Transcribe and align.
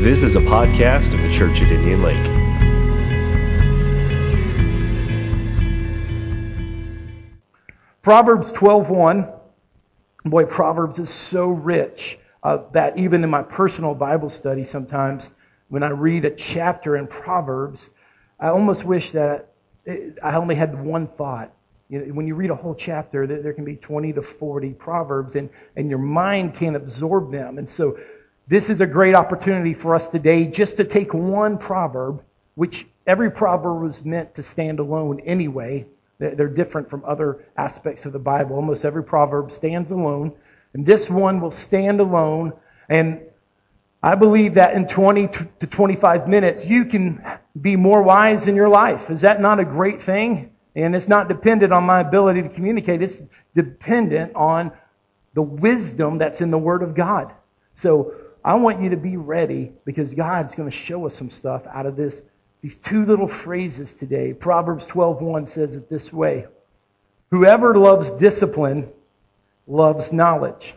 This 0.00 0.22
is 0.22 0.36
a 0.36 0.40
podcast 0.40 1.12
of 1.12 1.20
the 1.22 1.32
Church 1.32 1.60
at 1.60 1.72
Indian 1.72 2.00
Lake. 2.04 2.24
Proverbs 8.00 8.52
12:1. 8.52 9.34
Boy, 10.24 10.44
Proverbs 10.44 11.00
is 11.00 11.10
so 11.10 11.48
rich 11.48 12.16
uh, 12.44 12.58
that 12.70 12.96
even 12.96 13.24
in 13.24 13.28
my 13.28 13.42
personal 13.42 13.92
Bible 13.92 14.28
study, 14.28 14.62
sometimes 14.62 15.30
when 15.68 15.82
I 15.82 15.88
read 15.88 16.24
a 16.24 16.30
chapter 16.30 16.96
in 16.96 17.08
Proverbs, 17.08 17.90
I 18.38 18.50
almost 18.50 18.84
wish 18.84 19.10
that 19.10 19.48
I 20.22 20.36
only 20.36 20.54
had 20.54 20.80
one 20.80 21.08
thought. 21.08 21.52
You 21.88 21.98
know, 21.98 22.14
when 22.14 22.28
you 22.28 22.36
read 22.36 22.50
a 22.50 22.54
whole 22.54 22.76
chapter, 22.76 23.26
there, 23.26 23.42
there 23.42 23.52
can 23.52 23.64
be 23.64 23.74
20 23.74 24.12
to 24.12 24.22
40 24.22 24.74
proverbs, 24.74 25.34
and, 25.34 25.50
and 25.74 25.90
your 25.90 25.98
mind 25.98 26.54
can't 26.54 26.76
absorb 26.76 27.32
them. 27.32 27.58
And 27.58 27.68
so, 27.68 27.98
this 28.48 28.70
is 28.70 28.80
a 28.80 28.86
great 28.86 29.14
opportunity 29.14 29.74
for 29.74 29.94
us 29.94 30.08
today 30.08 30.46
just 30.46 30.78
to 30.78 30.84
take 30.84 31.12
one 31.12 31.58
proverb, 31.58 32.22
which 32.54 32.86
every 33.06 33.30
proverb 33.30 33.82
was 33.82 34.02
meant 34.04 34.34
to 34.36 34.42
stand 34.42 34.80
alone 34.80 35.20
anyway. 35.20 35.86
They're 36.18 36.48
different 36.48 36.88
from 36.88 37.04
other 37.04 37.44
aspects 37.56 38.06
of 38.06 38.12
the 38.12 38.18
Bible. 38.18 38.56
Almost 38.56 38.84
every 38.84 39.04
proverb 39.04 39.52
stands 39.52 39.92
alone, 39.92 40.32
and 40.72 40.84
this 40.84 41.08
one 41.10 41.40
will 41.40 41.50
stand 41.50 42.00
alone. 42.00 42.54
And 42.88 43.20
I 44.02 44.14
believe 44.14 44.54
that 44.54 44.74
in 44.74 44.88
20 44.88 45.28
to 45.60 45.66
25 45.66 46.26
minutes, 46.26 46.64
you 46.64 46.86
can 46.86 47.22
be 47.60 47.76
more 47.76 48.02
wise 48.02 48.46
in 48.46 48.56
your 48.56 48.68
life. 48.68 49.10
Is 49.10 49.20
that 49.20 49.40
not 49.40 49.60
a 49.60 49.64
great 49.64 50.02
thing? 50.02 50.52
And 50.74 50.96
it's 50.96 51.06
not 51.08 51.28
dependent 51.28 51.72
on 51.72 51.84
my 51.84 52.00
ability 52.00 52.42
to 52.42 52.48
communicate. 52.48 53.02
It's 53.02 53.26
dependent 53.54 54.34
on 54.34 54.72
the 55.34 55.42
wisdom 55.42 56.18
that's 56.18 56.40
in 56.40 56.50
the 56.50 56.58
Word 56.58 56.82
of 56.82 56.94
God. 56.94 57.32
So 57.74 58.14
I 58.44 58.54
want 58.54 58.80
you 58.80 58.90
to 58.90 58.96
be 58.96 59.16
ready 59.16 59.72
because 59.84 60.14
God's 60.14 60.54
going 60.54 60.70
to 60.70 60.76
show 60.76 61.06
us 61.06 61.14
some 61.14 61.30
stuff 61.30 61.66
out 61.66 61.86
of 61.86 61.96
this. 61.96 62.22
These 62.62 62.76
two 62.76 63.04
little 63.04 63.28
phrases 63.28 63.94
today. 63.94 64.32
Proverbs 64.32 64.86
12:1 64.86 65.46
says 65.46 65.76
it 65.76 65.88
this 65.88 66.12
way: 66.12 66.46
Whoever 67.30 67.76
loves 67.76 68.10
discipline 68.10 68.88
loves 69.66 70.12
knowledge, 70.12 70.74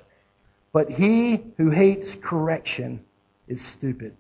but 0.74 0.90
he 0.90 1.42
who 1.58 1.70
hates 1.70 2.16
correction 2.16 3.04
is 3.48 3.62
stupid. 3.66 4.16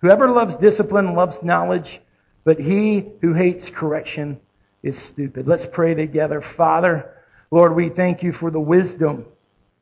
Whoever 0.00 0.28
loves 0.28 0.56
discipline 0.56 1.14
loves 1.14 1.42
knowledge, 1.42 2.00
but 2.44 2.60
he 2.60 3.06
who 3.20 3.32
hates 3.32 3.70
correction 3.70 4.38
is 4.82 4.98
stupid. 4.98 5.48
Let's 5.48 5.64
pray 5.64 5.94
together. 5.94 6.40
Father, 6.42 7.10
Lord, 7.50 7.74
we 7.74 7.88
thank 7.88 8.22
you 8.22 8.32
for 8.32 8.50
the 8.50 8.60
wisdom, 8.60 9.24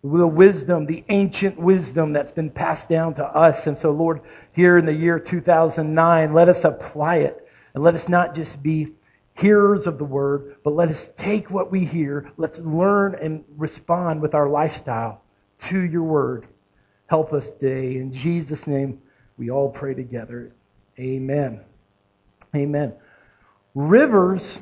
the 0.05 0.27
wisdom, 0.27 0.87
the 0.87 1.05
ancient 1.09 1.59
wisdom 1.59 2.13
that's 2.13 2.33
been 2.33 2.51
passed 2.51 2.89
down 2.89 3.15
to 3.15 3.25
us. 3.25 3.67
And 3.67 3.79
so, 3.79 3.93
Lord, 3.93 4.21
here 4.53 4.77
in 4.77 4.85
the 4.85 4.93
year 4.93 5.19
2009, 5.21 6.33
let 6.33 6.49
us 6.49 6.65
apply 6.65 7.17
it. 7.19 7.49
And 7.75 7.85
let 7.85 7.95
us 7.95 8.09
not 8.09 8.35
just 8.35 8.63
be 8.63 8.93
hearers 9.35 9.87
of 9.87 9.99
the 9.99 10.05
word, 10.05 10.57
but 10.65 10.75
let 10.75 10.89
us 10.89 11.11
take 11.17 11.51
what 11.51 11.71
we 11.71 11.85
hear. 11.85 12.33
Let's 12.37 12.59
learn 12.59 13.15
and 13.15 13.45
respond 13.57 14.21
with 14.21 14.35
our 14.35 14.49
lifestyle 14.49 15.23
to 15.59 15.81
your 15.81 16.03
word. 16.03 16.47
Help 17.07 17.33
us 17.33 17.53
today. 17.53 17.97
In 17.97 18.13
Jesus' 18.13 18.67
name, 18.67 19.01
we 19.39 19.51
all 19.51 19.71
pray 19.71 19.95
together. 19.95 20.53
Amen. 20.99 21.61
Amen. 22.55 22.95
Rivers 23.75 24.61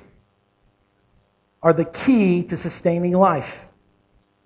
are 1.62 1.72
the 1.72 1.84
key 1.84 2.44
to 2.44 2.56
sustaining 2.56 3.12
life. 3.12 3.66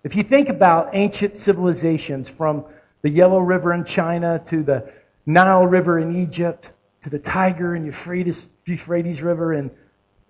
If 0.04 0.16
you 0.16 0.22
think 0.22 0.50
about 0.50 0.90
ancient 0.92 1.38
civilizations 1.38 2.28
from 2.28 2.66
the 3.00 3.08
Yellow 3.08 3.38
River 3.38 3.72
in 3.72 3.86
China 3.86 4.38
to 4.46 4.62
the 4.62 4.92
Nile 5.24 5.66
River 5.66 5.98
in 5.98 6.14
Egypt 6.14 6.70
to 7.04 7.10
the 7.10 7.18
Tiger 7.18 7.74
and 7.74 7.86
Euphrates, 7.86 8.46
Euphrates 8.66 9.22
River 9.22 9.54
in, 9.54 9.70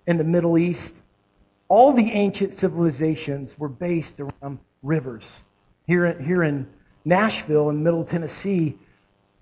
in 0.06 0.16
the 0.16 0.22
Middle 0.22 0.58
East, 0.58 0.94
all 1.66 1.92
the 1.92 2.08
ancient 2.12 2.52
civilizations 2.54 3.58
were 3.58 3.68
based 3.68 4.20
around 4.20 4.60
rivers. 4.84 5.42
Here, 5.88 6.12
here 6.22 6.44
in 6.44 6.68
Nashville 7.04 7.68
in 7.70 7.82
Middle 7.82 8.04
Tennessee, 8.04 8.78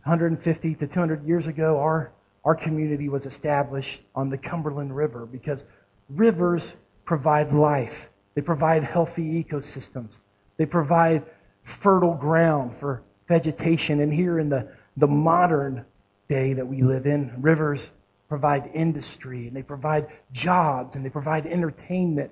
150 0.04 0.74
to 0.76 0.86
200 0.86 1.26
years 1.26 1.46
ago, 1.46 1.78
our, 1.78 2.10
our 2.42 2.54
community 2.54 3.10
was 3.10 3.26
established 3.26 4.00
on 4.14 4.30
the 4.30 4.38
Cumberland 4.38 4.96
River 4.96 5.26
because 5.26 5.64
rivers 6.08 6.74
provide 7.04 7.52
life. 7.52 8.08
They 8.34 8.42
provide 8.42 8.84
healthy 8.84 9.42
ecosystems. 9.42 10.18
They 10.56 10.66
provide 10.66 11.24
fertile 11.62 12.14
ground 12.14 12.74
for 12.74 13.02
vegetation. 13.28 14.00
And 14.00 14.12
here 14.12 14.38
in 14.38 14.48
the, 14.48 14.68
the 14.96 15.06
modern 15.06 15.84
day 16.28 16.54
that 16.54 16.66
we 16.66 16.82
live 16.82 17.06
in, 17.06 17.32
rivers 17.38 17.90
provide 18.28 18.70
industry 18.72 19.46
and 19.46 19.56
they 19.56 19.62
provide 19.62 20.06
jobs 20.32 20.96
and 20.96 21.04
they 21.04 21.10
provide 21.10 21.46
entertainment. 21.46 22.30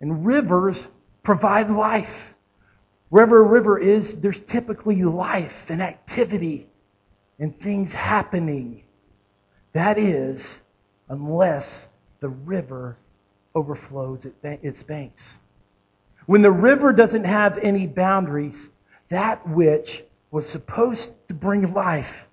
And 0.00 0.24
rivers 0.24 0.88
provide 1.22 1.70
life. 1.70 2.34
Wherever 3.10 3.44
a 3.44 3.46
river 3.46 3.78
is, 3.78 4.16
there's 4.16 4.40
typically 4.40 5.02
life 5.02 5.70
and 5.70 5.82
activity 5.82 6.66
and 7.38 7.58
things 7.58 7.92
happening. 7.92 8.84
That 9.72 9.98
is, 9.98 10.60
unless 11.08 11.86
the 12.20 12.28
river 12.28 12.96
overflows 13.54 14.26
its 14.42 14.82
banks. 14.82 15.38
When 16.26 16.42
the 16.42 16.50
river 16.50 16.92
doesn't 16.92 17.24
have 17.24 17.58
any 17.58 17.86
boundaries, 17.86 18.68
that 19.10 19.46
which 19.48 20.04
was 20.30 20.48
supposed 20.48 21.14
to 21.28 21.34
bring 21.34 21.72
life 21.72 22.28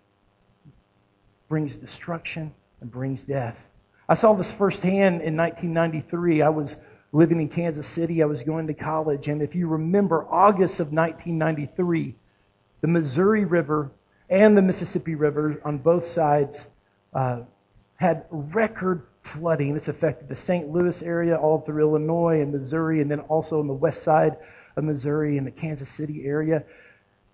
brings 1.49 1.77
destruction 1.77 2.53
and 2.79 2.89
brings 2.89 3.25
death. 3.25 3.61
I 4.07 4.13
saw 4.13 4.33
this 4.33 4.51
firsthand 4.51 5.21
in 5.21 5.37
1993. 5.37 6.41
I 6.41 6.49
was 6.49 6.77
living 7.11 7.41
in 7.41 7.49
Kansas 7.49 7.85
City. 7.85 8.23
I 8.23 8.25
was 8.25 8.43
going 8.43 8.67
to 8.67 8.73
college. 8.73 9.27
And 9.27 9.41
if 9.41 9.53
you 9.53 9.67
remember, 9.67 10.25
August 10.29 10.79
of 10.79 10.93
1993, 10.93 12.15
the 12.79 12.88
Missouri 12.88 13.45
River 13.45 13.91
and 14.29 14.57
the 14.57 14.61
Mississippi 14.61 15.15
River 15.15 15.61
on 15.65 15.77
both 15.77 16.05
sides 16.05 16.67
uh, 17.13 17.41
had 17.95 18.25
record 18.31 19.03
flooding. 19.21 19.73
This 19.73 19.87
affected 19.87 20.27
the 20.27 20.35
St. 20.35 20.69
Louis 20.69 21.01
area, 21.01 21.35
all 21.35 21.59
through 21.59 21.81
Illinois 21.81 22.41
and 22.41 22.51
Missouri, 22.51 23.01
and 23.01 23.09
then 23.09 23.19
also 23.21 23.59
on 23.59 23.67
the 23.67 23.73
west 23.73 24.03
side 24.03 24.37
of 24.75 24.83
Missouri 24.83 25.37
and 25.37 25.45
the 25.45 25.51
Kansas 25.51 25.89
City 25.89 26.25
area. 26.25 26.63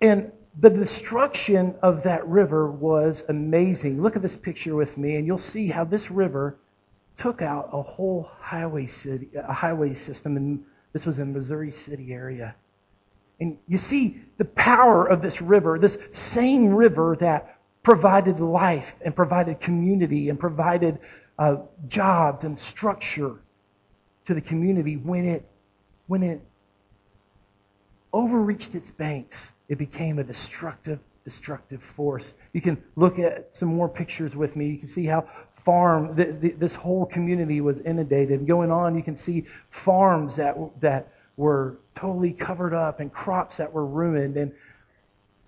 And 0.02 0.32
the 0.60 0.70
destruction 0.70 1.76
of 1.82 2.04
that 2.04 2.28
river 2.28 2.70
was 2.70 3.24
amazing. 3.30 4.02
Look 4.02 4.16
at 4.16 4.22
this 4.22 4.36
picture 4.36 4.76
with 4.76 4.98
me, 4.98 5.16
and 5.16 5.26
you'll 5.26 5.38
see 5.38 5.68
how 5.68 5.84
this 5.84 6.10
river 6.10 6.58
took 7.16 7.42
out 7.42 7.70
a 7.74 7.82
whole 7.82 8.30
highway 8.40 8.88
city, 8.88 9.30
a 9.36 9.54
highway 9.54 9.96
system, 9.96 10.38
and 10.38 10.64
this 10.94 11.06
was 11.06 11.20
in 11.20 11.34
Missouri 11.34 11.72
City 11.72 12.14
area. 12.14 12.56
And 13.40 13.58
you 13.68 13.78
see 13.78 14.22
the 14.38 14.46
power 14.46 15.06
of 15.06 15.22
this 15.22 15.42
river, 15.42 15.78
this 15.78 15.98
same 16.12 16.74
river 16.74 17.16
that 17.20 17.60
provided 17.84 18.40
life 18.40 18.96
and 19.04 19.16
provided 19.16 19.60
community 19.60 20.30
and 20.30 20.40
provided 20.40 21.00
uh, 21.40 21.58
jobs 21.88 22.44
and 22.44 22.58
structure 22.58 23.36
to 24.26 24.34
the 24.34 24.42
community 24.42 24.98
when 24.98 25.26
it 25.26 25.46
when 26.08 26.24
it 26.24 26.42
overreached 28.14 28.76
its 28.76 28.90
banks 28.90 29.50
it 29.70 29.78
became 29.78 30.20
a 30.20 30.24
destructive 30.24 31.00
destructive 31.24 31.84
force. 31.84 32.34
You 32.54 32.62
can 32.62 32.82
look 32.96 33.20
at 33.20 33.54
some 33.54 33.68
more 33.68 33.90
pictures 33.90 34.34
with 34.34 34.56
me. 34.56 34.68
You 34.68 34.78
can 34.78 34.88
see 34.88 35.06
how 35.06 35.28
farm 35.66 36.16
the, 36.16 36.32
the, 36.32 36.52
this 36.52 36.74
whole 36.74 37.06
community 37.06 37.60
was 37.60 37.82
inundated. 37.82 38.48
Going 38.48 38.72
on 38.72 38.96
you 38.96 39.04
can 39.04 39.16
see 39.16 39.46
farms 39.70 40.38
that 40.38 40.56
that 40.80 41.12
were 41.36 41.78
totally 41.94 42.32
covered 42.32 42.74
up 42.74 43.00
and 43.00 43.12
crops 43.12 43.58
that 43.58 43.72
were 43.72 43.86
ruined. 43.86 44.38
And 44.38 44.54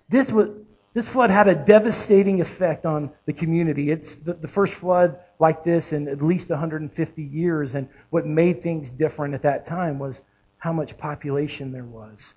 this 0.08 0.30
was 0.30 0.50
this 0.92 1.08
flood 1.08 1.30
had 1.30 1.48
a 1.48 1.54
devastating 1.54 2.40
effect 2.40 2.84
on 2.84 3.10
the 3.24 3.32
community. 3.32 3.90
It's 3.90 4.16
the, 4.16 4.34
the, 4.34 4.48
first 4.48 4.74
flood 4.74 5.18
like 5.40 5.64
this 5.64 5.92
in 5.92 6.06
at 6.08 6.22
least 6.22 6.50
150 6.50 7.22
years, 7.22 7.74
and 7.74 7.88
what 8.10 8.26
made 8.26 8.62
things 8.62 8.90
different 8.90 9.34
at 9.34 9.42
that 9.42 9.66
time 9.66 9.98
was 9.98 10.20
how 10.58 10.72
much 10.72 10.96
population 10.98 11.72
there 11.72 11.84
was. 11.84 12.34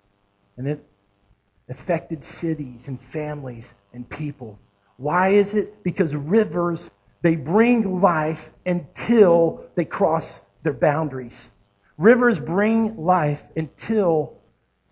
And 0.58 0.68
it 0.68 0.84
affected 1.70 2.24
cities 2.24 2.88
and 2.88 3.00
families 3.00 3.74
and 3.94 4.10
people. 4.10 4.58
Why 4.98 5.30
is 5.30 5.54
it? 5.54 5.84
Because 5.84 6.16
rivers, 6.16 6.90
they 7.22 7.36
bring 7.36 8.02
life 8.02 8.50
until 8.66 9.66
they 9.76 9.86
cross 9.86 10.40
their 10.64 10.74
boundaries. 10.74 11.50
Rivers 11.98 12.40
bring 12.40 12.98
life 12.98 13.44
until 13.56 14.34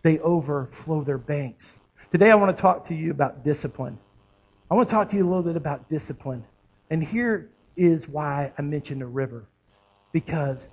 they 0.02 0.20
overflow 0.20 1.04
their 1.04 1.18
banks. 1.18 1.78
Today, 2.12 2.30
I 2.32 2.36
want 2.36 2.56
to 2.56 2.62
talk 2.62 2.88
to 2.88 2.96
you 2.96 3.12
about 3.12 3.44
discipline. 3.44 3.98
I 4.70 4.76
want 4.76 4.90
to 4.90 4.96
talk 4.96 5.10
to 5.10 5.16
you 5.16 5.26
a 5.26 5.30
little 5.30 5.44
bit 5.44 5.56
about 5.56 5.88
discipline. 5.88 6.44
And 6.90 7.04
here 7.04 7.50
is 7.82 8.08
why 8.08 8.54
I 8.58 8.62
mentioned 8.62 9.02
a 9.02 9.08
river. 9.08 9.48
Because 10.12 10.68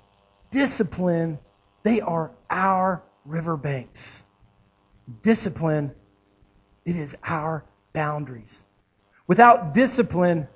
discipline, 0.51 1.39
they 1.83 2.03
are 2.03 2.33
our 2.51 3.03
riverbanks. 3.25 4.23
Discipline, 5.23 5.93
it 6.85 6.97
is 6.97 7.17
our 7.25 7.65
boundaries. 7.95 8.63
Without 9.27 9.73
discipline, 9.73 10.49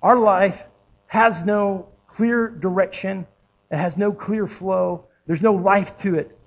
our 0.00 0.16
life 0.16 0.62
has 1.08 1.44
no 1.44 1.88
clear 2.06 2.48
direction. 2.48 3.26
It 3.70 3.76
has 3.76 3.96
no 3.96 4.12
clear 4.12 4.46
flow. 4.46 5.06
There's 5.26 5.42
no 5.42 5.54
life 5.54 5.98
to 5.98 6.14
it. 6.14 6.38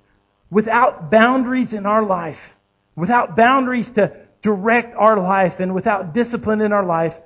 Without 0.50 1.11
boundaries 1.11 1.73
in 1.73 1.85
our 1.85 2.06
life, 2.06 2.56
without 2.95 3.35
boundaries 3.35 3.91
to 3.91 4.15
direct 4.41 4.95
our 4.95 5.19
life, 5.19 5.59
and 5.59 5.75
without 5.75 6.13
discipline 6.13 6.61
in 6.61 6.71
our 6.71 6.85
life, 6.85 7.19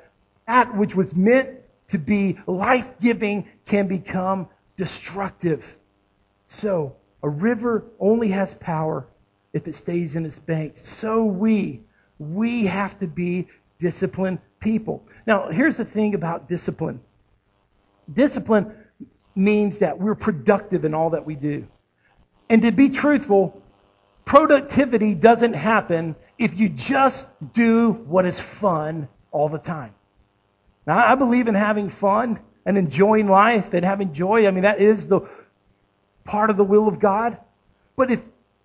that 0.48 0.76
which 0.76 0.96
was 0.96 1.16
meant 1.16 1.60
to 1.94 2.00
be 2.00 2.38
life 2.48 3.00
giving 3.00 3.48
can 3.66 3.88
become 3.88 4.50
destructive. 4.78 5.78
So, 6.48 6.96
a 7.22 7.30
river 7.30 7.86
only 8.00 8.30
has 8.30 8.54
power 8.56 9.08
if 9.54 9.68
it 9.68 9.76
stays 9.76 10.16
in 10.16 10.26
its 10.26 10.40
banks. 10.40 10.86
So 10.86 11.24
we, 11.24 11.82
we 12.18 12.66
have 12.66 12.98
to 13.00 13.08
be 13.08 13.48
disciplined 13.78 14.40
people. 14.60 15.08
Now, 15.28 15.50
here's 15.50 15.78
the 15.78 15.86
thing 15.86 16.16
about 16.16 16.50
discipline. 16.50 17.00
Discipline 18.12 18.76
means 19.36 19.80
that 19.80 20.00
we're 20.00 20.16
productive 20.16 20.86
in 20.86 20.96
all 20.96 21.12
that 21.12 21.26
we 21.26 21.36
do. 21.36 21.68
And 22.50 22.64
to 22.64 22.72
be 22.72 22.90
truthful, 22.90 23.62
productivity 24.26 25.14
doesn't 25.14 25.54
happen 25.54 26.16
if 26.40 26.58
you 26.58 26.70
just 26.70 27.28
do 27.54 27.92
what 27.92 28.26
is 28.26 28.40
fun 28.40 29.08
all 29.32 29.48
the 29.48 29.60
time. 29.60 29.94
Now, 30.86 30.98
I 30.98 31.16
believe 31.16 31.48
in 31.48 31.56
having 31.56 31.90
fun 31.90 32.40
and 32.66 32.78
enjoying 32.78 33.28
life 33.28 33.74
and 33.74 33.86
having 33.86 34.14
joy. 34.14 34.48
I 34.48 34.52
mean, 34.52 34.64
that 34.64 34.80
is 34.80 35.08
the 35.08 35.22
part 36.24 36.50
of 36.50 36.58
the 36.58 36.64
will 36.64 36.88
of 36.88 37.00
God. 37.00 37.38
But 37.96 38.12
if 38.12 38.22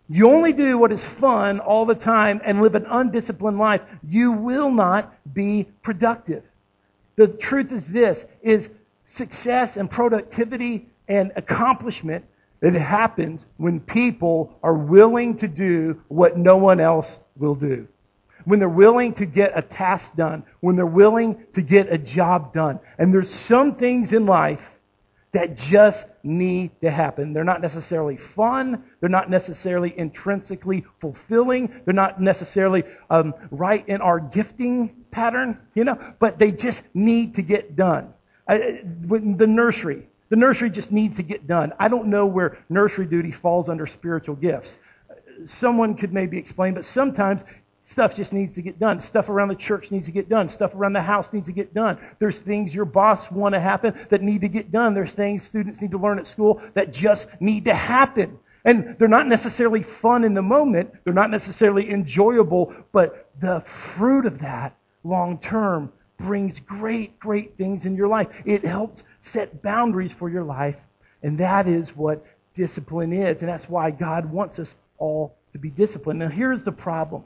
you 0.08 0.30
only 0.30 0.52
do 0.52 0.78
what 0.78 0.90
is 0.92 1.04
fun 1.04 1.60
all 1.60 1.84
the 1.86 1.94
time 1.94 2.40
and 2.44 2.62
live 2.62 2.74
an 2.74 2.86
undisciplined 2.86 3.58
life, 3.58 3.82
you 4.06 4.32
will 4.32 4.70
not 4.70 5.12
be 5.32 5.66
productive. 5.82 6.44
The 7.16 7.28
truth 7.28 7.72
is 7.72 7.90
this, 7.90 8.24
is 8.42 8.70
success 9.04 9.76
and 9.76 9.90
productivity 9.90 10.86
and 11.08 11.32
accomplishment 11.36 12.24
it 12.60 12.74
happens 12.74 13.46
when 13.56 13.80
people 13.80 14.58
are 14.62 14.74
willing 14.74 15.36
to 15.38 15.48
do 15.48 16.02
what 16.08 16.36
no 16.36 16.56
one 16.56 16.80
else 16.80 17.20
will 17.36 17.54
do. 17.54 17.86
When 18.48 18.60
they're 18.60 18.68
willing 18.68 19.12
to 19.14 19.26
get 19.26 19.52
a 19.54 19.60
task 19.60 20.16
done. 20.16 20.42
When 20.60 20.74
they're 20.74 20.86
willing 20.86 21.44
to 21.52 21.60
get 21.60 21.92
a 21.92 21.98
job 21.98 22.54
done. 22.54 22.80
And 22.96 23.12
there's 23.12 23.28
some 23.28 23.74
things 23.74 24.14
in 24.14 24.24
life 24.24 24.74
that 25.32 25.54
just 25.54 26.06
need 26.22 26.70
to 26.80 26.90
happen. 26.90 27.34
They're 27.34 27.44
not 27.44 27.60
necessarily 27.60 28.16
fun. 28.16 28.84
They're 29.00 29.10
not 29.10 29.28
necessarily 29.28 29.92
intrinsically 29.98 30.86
fulfilling. 30.98 31.82
They're 31.84 31.92
not 31.92 32.22
necessarily 32.22 32.84
um, 33.10 33.34
right 33.50 33.86
in 33.86 34.00
our 34.00 34.18
gifting 34.18 35.04
pattern, 35.10 35.60
you 35.74 35.84
know, 35.84 36.14
but 36.18 36.38
they 36.38 36.50
just 36.50 36.82
need 36.94 37.34
to 37.34 37.42
get 37.42 37.76
done. 37.76 38.14
I, 38.48 38.80
the 38.82 39.46
nursery, 39.46 40.08
the 40.30 40.36
nursery 40.36 40.70
just 40.70 40.90
needs 40.90 41.18
to 41.18 41.22
get 41.22 41.46
done. 41.46 41.74
I 41.78 41.88
don't 41.88 42.06
know 42.06 42.24
where 42.24 42.56
nursery 42.70 43.04
duty 43.04 43.30
falls 43.30 43.68
under 43.68 43.86
spiritual 43.86 44.36
gifts. 44.36 44.78
Someone 45.44 45.96
could 45.96 46.14
maybe 46.14 46.38
explain, 46.38 46.72
but 46.72 46.86
sometimes 46.86 47.44
Stuff 47.78 48.16
just 48.16 48.32
needs 48.32 48.56
to 48.56 48.62
get 48.62 48.80
done. 48.80 49.00
Stuff 49.00 49.28
around 49.28 49.48
the 49.48 49.54
church 49.54 49.92
needs 49.92 50.06
to 50.06 50.12
get 50.12 50.28
done. 50.28 50.48
Stuff 50.48 50.74
around 50.74 50.94
the 50.94 51.02
house 51.02 51.32
needs 51.32 51.46
to 51.46 51.52
get 51.52 51.72
done. 51.72 51.98
There's 52.18 52.38
things 52.38 52.74
your 52.74 52.84
boss 52.84 53.30
want 53.30 53.54
to 53.54 53.60
happen 53.60 53.94
that 54.10 54.20
need 54.20 54.40
to 54.40 54.48
get 54.48 54.72
done. 54.72 54.94
There's 54.94 55.12
things 55.12 55.44
students 55.44 55.80
need 55.80 55.92
to 55.92 55.98
learn 55.98 56.18
at 56.18 56.26
school 56.26 56.60
that 56.74 56.92
just 56.92 57.28
need 57.40 57.66
to 57.66 57.74
happen. 57.74 58.38
And 58.64 58.98
they're 58.98 59.06
not 59.06 59.28
necessarily 59.28 59.84
fun 59.84 60.24
in 60.24 60.34
the 60.34 60.42
moment. 60.42 60.92
They're 61.04 61.14
not 61.14 61.30
necessarily 61.30 61.90
enjoyable, 61.90 62.74
but 62.92 63.30
the 63.40 63.60
fruit 63.60 64.26
of 64.26 64.40
that 64.40 64.76
long 65.04 65.38
term 65.38 65.92
brings 66.18 66.58
great, 66.58 67.18
great 67.20 67.56
things 67.56 67.84
in 67.84 67.94
your 67.94 68.08
life. 68.08 68.42
It 68.44 68.64
helps 68.64 69.04
set 69.22 69.62
boundaries 69.62 70.12
for 70.12 70.28
your 70.28 70.42
life. 70.42 70.76
And 71.22 71.38
that 71.38 71.68
is 71.68 71.96
what 71.96 72.24
discipline 72.54 73.12
is. 73.12 73.40
And 73.40 73.48
that's 73.48 73.68
why 73.68 73.92
God 73.92 74.26
wants 74.26 74.58
us 74.58 74.74
all 74.98 75.36
to 75.52 75.58
be 75.58 75.70
disciplined. 75.70 76.18
Now 76.18 76.28
here's 76.28 76.64
the 76.64 76.72
problem. 76.72 77.24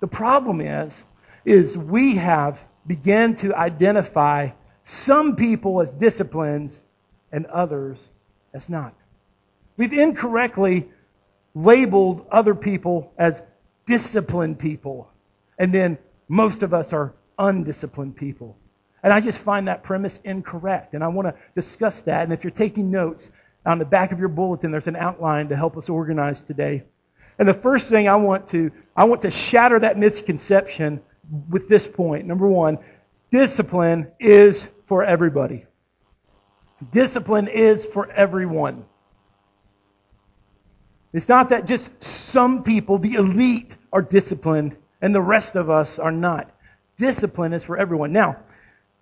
The 0.00 0.06
problem 0.06 0.60
is, 0.60 1.04
is 1.44 1.76
we 1.76 2.16
have 2.16 2.64
begun 2.86 3.34
to 3.36 3.54
identify 3.54 4.50
some 4.84 5.36
people 5.36 5.80
as 5.80 5.92
disciplined 5.92 6.74
and 7.32 7.46
others 7.46 8.08
as 8.54 8.68
not. 8.68 8.94
We've 9.76 9.92
incorrectly 9.92 10.88
labeled 11.54 12.26
other 12.30 12.54
people 12.54 13.12
as 13.18 13.42
disciplined 13.86 14.58
people, 14.58 15.10
and 15.58 15.72
then 15.72 15.98
most 16.28 16.62
of 16.62 16.74
us 16.74 16.92
are 16.92 17.14
undisciplined 17.38 18.16
people. 18.16 18.56
And 19.02 19.12
I 19.12 19.20
just 19.20 19.38
find 19.38 19.68
that 19.68 19.82
premise 19.82 20.18
incorrect, 20.24 20.94
and 20.94 21.04
I 21.04 21.08
want 21.08 21.28
to 21.28 21.34
discuss 21.54 22.02
that. 22.02 22.24
And 22.24 22.32
if 22.32 22.44
you're 22.44 22.50
taking 22.50 22.90
notes, 22.90 23.30
on 23.66 23.78
the 23.78 23.84
back 23.84 24.12
of 24.12 24.18
your 24.18 24.28
bulletin, 24.28 24.70
there's 24.70 24.86
an 24.86 24.96
outline 24.96 25.48
to 25.48 25.56
help 25.56 25.76
us 25.76 25.88
organize 25.88 26.42
today. 26.42 26.84
And 27.38 27.48
the 27.48 27.54
first 27.54 27.88
thing 27.88 28.08
I 28.08 28.16
want 28.16 28.48
to, 28.48 28.72
I 28.96 29.04
want 29.04 29.22
to 29.22 29.30
shatter 29.30 29.78
that 29.80 29.96
misconception 29.96 31.00
with 31.48 31.68
this 31.68 31.86
point. 31.86 32.26
Number 32.26 32.48
one, 32.48 32.78
discipline 33.30 34.08
is 34.18 34.66
for 34.86 35.04
everybody. 35.04 35.66
Discipline 36.90 37.48
is 37.48 37.86
for 37.86 38.10
everyone. 38.10 38.84
It's 41.12 41.28
not 41.28 41.50
that 41.50 41.66
just 41.66 42.02
some 42.02 42.64
people, 42.64 42.98
the 42.98 43.14
elite, 43.14 43.74
are 43.92 44.02
disciplined 44.02 44.76
and 45.00 45.14
the 45.14 45.22
rest 45.22 45.56
of 45.56 45.70
us 45.70 45.98
are 45.98 46.12
not. 46.12 46.50
Discipline 46.96 47.52
is 47.52 47.64
for 47.64 47.78
everyone. 47.78 48.12
Now, 48.12 48.36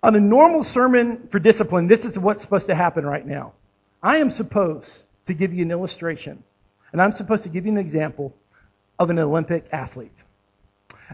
on 0.03 0.15
a 0.15 0.19
normal 0.19 0.63
sermon 0.63 1.27
for 1.27 1.39
discipline, 1.39 1.87
this 1.87 2.05
is 2.05 2.17
what's 2.17 2.41
supposed 2.41 2.67
to 2.67 2.75
happen 2.75 3.05
right 3.05 3.25
now. 3.25 3.53
I 4.01 4.17
am 4.17 4.29
supposed 4.29 5.03
to 5.25 5.33
give 5.33 5.53
you 5.53 5.63
an 5.63 5.71
illustration 5.71 6.43
and 6.91 7.01
I'm 7.01 7.11
supposed 7.11 7.43
to 7.43 7.49
give 7.49 7.65
you 7.65 7.71
an 7.71 7.77
example 7.77 8.35
of 8.99 9.09
an 9.09 9.19
Olympic 9.19 9.67
athlete. 9.71 10.11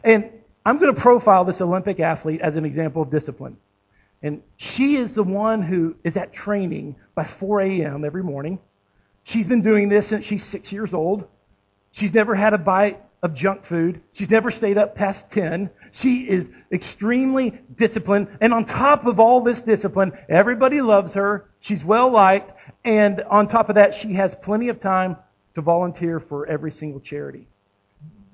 And 0.03 0.29
I'm 0.65 0.77
going 0.77 0.93
to 0.93 0.99
profile 0.99 1.43
this 1.43 1.61
Olympic 1.61 1.99
athlete 1.99 2.41
as 2.41 2.55
an 2.55 2.65
example 2.65 3.01
of 3.01 3.09
discipline. 3.09 3.57
And 4.21 4.41
she 4.55 4.95
is 4.95 5.15
the 5.15 5.23
one 5.23 5.61
who 5.61 5.95
is 6.03 6.15
at 6.15 6.31
training 6.31 6.95
by 7.13 7.25
4 7.25 7.61
a.m. 7.61 8.05
every 8.05 8.23
morning. 8.23 8.59
She's 9.23 9.45
been 9.45 9.61
doing 9.61 9.89
this 9.89 10.07
since 10.07 10.23
she's 10.25 10.43
six 10.43 10.71
years 10.71 10.93
old. 10.93 11.27
She's 11.91 12.13
never 12.13 12.33
had 12.33 12.53
a 12.53 12.57
bite 12.57 13.01
of 13.21 13.33
junk 13.33 13.65
food. 13.65 14.01
She's 14.13 14.29
never 14.29 14.51
stayed 14.51 14.77
up 14.77 14.95
past 14.95 15.29
10. 15.31 15.69
She 15.91 16.27
is 16.27 16.49
extremely 16.71 17.59
disciplined. 17.75 18.29
And 18.41 18.53
on 18.53 18.65
top 18.65 19.05
of 19.05 19.19
all 19.19 19.41
this 19.41 19.61
discipline, 19.61 20.13
everybody 20.29 20.81
loves 20.81 21.13
her. 21.13 21.49
She's 21.59 21.83
well 21.83 22.09
liked. 22.09 22.53
And 22.83 23.21
on 23.21 23.47
top 23.47 23.69
of 23.69 23.75
that, 23.75 23.95
she 23.95 24.13
has 24.13 24.35
plenty 24.35 24.69
of 24.69 24.79
time 24.79 25.17
to 25.55 25.61
volunteer 25.61 26.19
for 26.19 26.45
every 26.47 26.71
single 26.71 26.99
charity. 26.99 27.47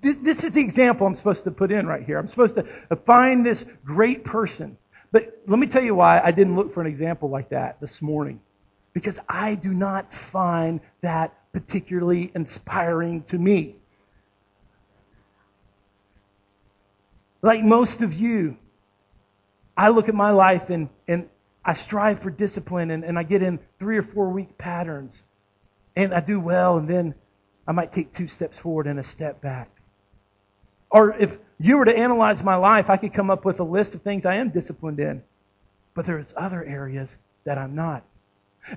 This 0.01 0.45
is 0.45 0.53
the 0.53 0.61
example 0.61 1.05
I'm 1.05 1.15
supposed 1.15 1.43
to 1.43 1.51
put 1.51 1.71
in 1.71 1.85
right 1.85 2.03
here. 2.03 2.17
I'm 2.17 2.27
supposed 2.27 2.55
to 2.55 2.63
find 3.05 3.45
this 3.45 3.65
great 3.83 4.23
person. 4.23 4.77
But 5.11 5.41
let 5.45 5.59
me 5.59 5.67
tell 5.67 5.83
you 5.83 5.95
why 5.95 6.21
I 6.23 6.31
didn't 6.31 6.55
look 6.55 6.73
for 6.73 6.81
an 6.81 6.87
example 6.87 7.29
like 7.29 7.49
that 7.49 7.81
this 7.81 8.01
morning. 8.01 8.39
Because 8.93 9.19
I 9.27 9.55
do 9.55 9.73
not 9.73 10.13
find 10.13 10.79
that 11.01 11.35
particularly 11.51 12.31
inspiring 12.33 13.23
to 13.23 13.37
me. 13.37 13.75
Like 17.41 17.63
most 17.63 18.01
of 18.01 18.13
you, 18.13 18.57
I 19.75 19.89
look 19.89 20.07
at 20.09 20.15
my 20.15 20.31
life 20.31 20.69
and, 20.69 20.89
and 21.07 21.29
I 21.63 21.73
strive 21.73 22.19
for 22.19 22.29
discipline 22.29 22.91
and, 22.91 23.03
and 23.03 23.17
I 23.19 23.23
get 23.23 23.41
in 23.41 23.59
three 23.79 23.97
or 23.97 24.03
four 24.03 24.29
week 24.29 24.57
patterns 24.57 25.23
and 25.95 26.13
I 26.13 26.19
do 26.19 26.39
well, 26.39 26.77
and 26.77 26.87
then 26.87 27.15
I 27.67 27.71
might 27.71 27.91
take 27.91 28.13
two 28.13 28.27
steps 28.27 28.57
forward 28.57 28.87
and 28.87 28.99
a 28.99 29.03
step 29.03 29.41
back. 29.41 29.69
Or 30.89 31.15
if 31.15 31.37
you 31.59 31.77
were 31.77 31.85
to 31.85 31.97
analyze 31.97 32.41
my 32.43 32.55
life, 32.55 32.89
I 32.89 32.97
could 32.97 33.13
come 33.13 33.29
up 33.29 33.45
with 33.45 33.59
a 33.59 33.63
list 33.63 33.95
of 33.95 34.01
things 34.01 34.25
I 34.25 34.35
am 34.35 34.49
disciplined 34.49 34.99
in. 34.99 35.21
But 35.93 36.05
there's 36.05 36.33
other 36.35 36.63
areas 36.63 37.15
that 37.43 37.57
I'm 37.57 37.75
not. 37.75 38.03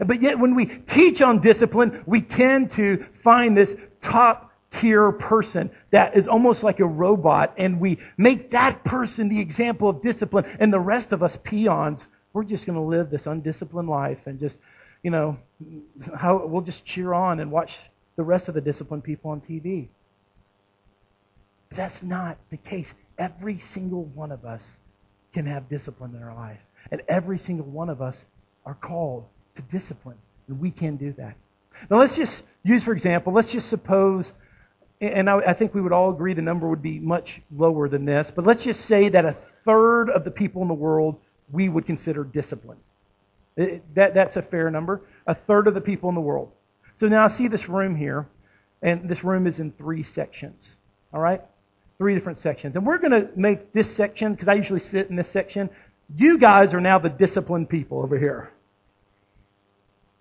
But 0.04 0.22
yet 0.22 0.38
when 0.38 0.54
we 0.54 0.66
teach 0.66 1.22
on 1.22 1.40
discipline, 1.40 2.02
we 2.06 2.20
tend 2.20 2.70
to 2.72 3.04
find 3.14 3.56
this 3.56 3.76
top 4.00 4.52
tier 4.70 5.12
person 5.12 5.70
that 5.90 6.16
is 6.16 6.28
almost 6.28 6.62
like 6.62 6.80
a 6.80 6.86
robot 6.86 7.54
and 7.58 7.78
we 7.78 7.98
make 8.16 8.50
that 8.52 8.82
person 8.84 9.28
the 9.28 9.38
example 9.38 9.88
of 9.88 10.00
discipline 10.00 10.46
and 10.58 10.72
the 10.72 10.80
rest 10.80 11.12
of 11.12 11.22
us 11.22 11.36
peons, 11.36 12.06
we're 12.32 12.44
just 12.44 12.64
going 12.64 12.76
to 12.76 12.82
live 12.82 13.10
this 13.10 13.26
undisciplined 13.26 13.88
life 13.88 14.26
and 14.26 14.38
just 14.38 14.58
you 15.02 15.10
know, 15.10 15.38
how 16.16 16.46
we'll 16.46 16.62
just 16.62 16.84
cheer 16.84 17.12
on 17.12 17.40
and 17.40 17.50
watch 17.50 17.78
the 18.16 18.22
rest 18.22 18.48
of 18.48 18.54
the 18.54 18.60
disciplined 18.60 19.04
people 19.04 19.30
on 19.30 19.40
TV. 19.40 19.88
But 21.68 21.78
that's 21.78 22.02
not 22.02 22.38
the 22.50 22.56
case. 22.56 22.94
Every 23.18 23.58
single 23.58 24.04
one 24.04 24.32
of 24.32 24.44
us 24.44 24.76
can 25.32 25.46
have 25.46 25.68
discipline 25.68 26.14
in 26.14 26.22
our 26.22 26.34
life. 26.34 26.60
And 26.90 27.02
every 27.08 27.38
single 27.38 27.66
one 27.66 27.88
of 27.88 28.02
us 28.02 28.24
are 28.66 28.74
called 28.74 29.24
to 29.54 29.62
discipline. 29.62 30.18
And 30.48 30.60
we 30.60 30.70
can 30.70 30.96
do 30.96 31.12
that. 31.14 31.36
Now 31.90 31.98
let's 31.98 32.16
just 32.16 32.42
use, 32.62 32.82
for 32.82 32.92
example, 32.92 33.32
let's 33.32 33.50
just 33.50 33.68
suppose, 33.68 34.32
and 35.00 35.28
I, 35.28 35.52
think 35.54 35.74
we 35.74 35.80
would 35.80 35.92
all 35.92 36.10
agree 36.10 36.34
the 36.34 36.42
number 36.42 36.68
would 36.68 36.82
be 36.82 37.00
much 37.00 37.40
lower 37.50 37.88
than 37.88 38.04
this, 38.04 38.30
but 38.30 38.44
let's 38.44 38.62
just 38.62 38.84
say 38.84 39.08
that 39.08 39.24
a 39.24 39.32
third 39.64 40.10
of 40.10 40.24
the 40.24 40.30
people 40.30 40.62
in 40.62 40.68
the 40.68 40.74
world 40.74 41.18
we 41.50 41.68
would 41.68 41.86
consider 41.86 42.24
disciplined. 42.24 42.80
That, 43.56 44.14
that's 44.14 44.36
a 44.36 44.42
fair 44.42 44.70
number. 44.70 45.02
A 45.26 45.34
third 45.34 45.66
of 45.66 45.74
the 45.74 45.80
people 45.80 46.08
in 46.08 46.14
the 46.14 46.20
world. 46.20 46.50
So 46.94 47.08
now 47.08 47.24
I 47.24 47.28
see 47.28 47.48
this 47.48 47.68
room 47.68 47.94
here, 47.96 48.26
and 48.82 49.08
this 49.08 49.24
room 49.24 49.46
is 49.46 49.58
in 49.58 49.72
three 49.72 50.02
sections. 50.02 50.76
All 51.12 51.20
right? 51.20 51.42
Three 51.98 52.14
different 52.14 52.38
sections. 52.38 52.76
And 52.76 52.86
we're 52.86 52.98
going 52.98 53.12
to 53.12 53.28
make 53.36 53.72
this 53.72 53.94
section, 53.94 54.32
because 54.32 54.48
I 54.48 54.54
usually 54.54 54.80
sit 54.80 55.10
in 55.10 55.16
this 55.16 55.28
section. 55.28 55.70
You 56.16 56.38
guys 56.38 56.74
are 56.74 56.80
now 56.80 56.98
the 56.98 57.10
disciplined 57.10 57.68
people 57.68 58.02
over 58.02 58.18
here. 58.18 58.50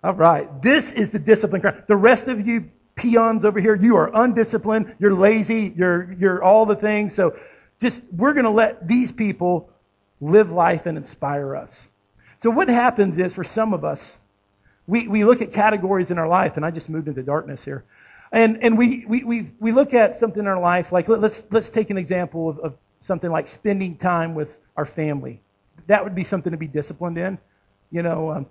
All 0.03 0.13
right. 0.13 0.61
This 0.61 0.91
is 0.91 1.11
the 1.11 1.19
disciplined 1.19 1.63
crowd. 1.63 1.83
The 1.88 1.95
rest 1.95 2.27
of 2.27 2.45
you 2.45 2.69
peons 2.95 3.45
over 3.45 3.59
here, 3.59 3.75
you 3.75 3.95
are 3.95 4.11
undisciplined, 4.13 4.95
you're 5.00 5.15
lazy, 5.15 5.73
you're, 5.75 6.13
you're 6.19 6.43
all 6.43 6.65
the 6.65 6.75
things. 6.75 7.15
So 7.15 7.35
just, 7.79 8.03
we're 8.11 8.33
going 8.33 8.45
to 8.45 8.51
let 8.51 8.88
these 8.88 9.11
people 9.11 9.69
live 10.19 10.51
life 10.51 10.85
and 10.85 10.97
inspire 10.97 11.55
us. 11.55 11.88
So 12.41 12.50
what 12.50 12.69
happens 12.69 13.17
is 13.17 13.33
for 13.33 13.43
some 13.43 13.74
of 13.74 13.86
us, 13.86 14.17
we, 14.88 15.07
we 15.07 15.24
look 15.24 15.41
at 15.41 15.53
categories 15.53 16.10
in 16.10 16.17
our 16.17 16.27
life, 16.27 16.57
and 16.57 16.65
I 16.65 16.71
just 16.71 16.89
moved 16.89 17.07
into 17.07 17.21
darkness 17.21 17.63
here. 17.63 17.83
And, 18.31 18.63
and 18.63 18.77
we, 18.77 19.05
we, 19.05 19.24
we, 19.24 19.51
we 19.60 19.71
look 19.71 19.93
at 19.93 20.15
something 20.15 20.39
in 20.39 20.48
our 20.48 20.60
life, 20.60 20.91
like 20.91 21.07
let, 21.07 21.24
us 21.24 21.45
let's 21.51 21.69
take 21.69 21.91
an 21.91 21.98
example 21.98 22.50
of, 22.50 22.60
of 22.60 22.77
something 23.00 23.29
like 23.29 23.48
spending 23.48 23.95
time 23.95 24.33
with 24.33 24.57
our 24.75 24.86
family. 24.86 25.41
That 25.88 26.03
would 26.03 26.15
be 26.15 26.24
something 26.24 26.51
to 26.51 26.57
be 26.57 26.67
disciplined 26.67 27.17
in. 27.17 27.38
You 27.91 28.01
know, 28.01 28.31
um, 28.31 28.45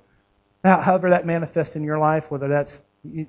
however 0.62 1.10
that 1.10 1.26
manifests 1.26 1.74
in 1.74 1.82
your 1.82 1.98
life, 1.98 2.30
whether 2.30 2.46
that's 2.46 2.78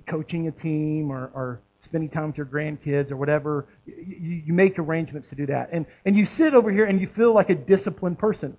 coaching 0.05 0.47
a 0.47 0.51
team 0.51 1.09
or, 1.09 1.31
or 1.33 1.61
spending 1.79 2.09
time 2.09 2.27
with 2.27 2.37
your 2.37 2.45
grandkids 2.45 3.09
or 3.11 3.17
whatever, 3.17 3.65
you, 3.87 4.43
you, 4.45 4.53
make 4.53 4.77
arrangements 4.77 5.29
to 5.29 5.35
do 5.35 5.47
that. 5.47 5.69
And, 5.71 5.87
and 6.05 6.15
you 6.15 6.25
sit 6.25 6.53
over 6.53 6.71
here 6.71 6.85
and 6.85 7.01
you 7.01 7.07
feel 7.07 7.33
like 7.33 7.49
a 7.49 7.55
disciplined 7.55 8.19
person. 8.19 8.57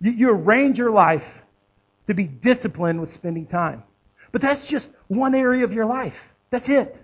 You, 0.00 0.12
you 0.12 0.30
arrange 0.30 0.78
your 0.78 0.90
life 0.90 1.42
to 2.06 2.14
be 2.14 2.26
disciplined 2.26 3.00
with 3.00 3.12
spending 3.12 3.46
time. 3.46 3.82
But 4.32 4.42
that's 4.42 4.66
just 4.66 4.90
one 5.08 5.34
area 5.34 5.64
of 5.64 5.72
your 5.72 5.86
life. 5.86 6.34
That's 6.50 6.68
it. 6.68 6.96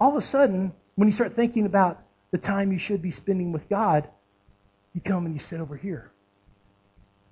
All 0.00 0.10
of 0.10 0.16
a 0.16 0.22
sudden, 0.22 0.72
when 0.96 1.08
you 1.08 1.12
start 1.12 1.34
thinking 1.34 1.66
about 1.66 2.02
the 2.30 2.38
time 2.38 2.72
you 2.72 2.78
should 2.78 3.02
be 3.02 3.10
spending 3.10 3.52
with 3.52 3.68
God, 3.68 4.08
you 4.94 5.00
come 5.00 5.26
and 5.26 5.34
you 5.34 5.40
sit 5.40 5.60
over 5.60 5.76
here. 5.76 6.10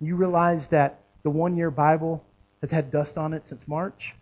You 0.00 0.16
realize 0.16 0.69
that 0.69 1.00
the 1.23 1.31
one 1.31 1.57
year 1.57 1.71
Bible 1.71 2.25
has 2.61 2.71
had 2.71 2.90
dust 2.90 3.19
on 3.19 3.33
it 3.33 3.47
since 3.47 3.66
March, 3.69 4.14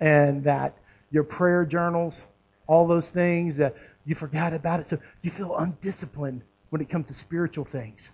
and 0.00 0.44
that 0.44 0.76
your 1.10 1.24
prayer 1.24 1.64
journals, 1.64 2.24
all 2.66 2.86
those 2.86 3.10
things 3.10 3.56
that 3.56 3.76
you 4.04 4.14
forgot 4.14 4.52
about 4.54 4.80
it. 4.80 4.86
So 4.86 4.98
you 5.22 5.30
feel 5.30 5.56
undisciplined 5.56 6.42
when 6.70 6.80
it 6.80 6.88
comes 6.88 7.08
to 7.08 7.14
spiritual 7.14 7.64
things. 7.64 8.10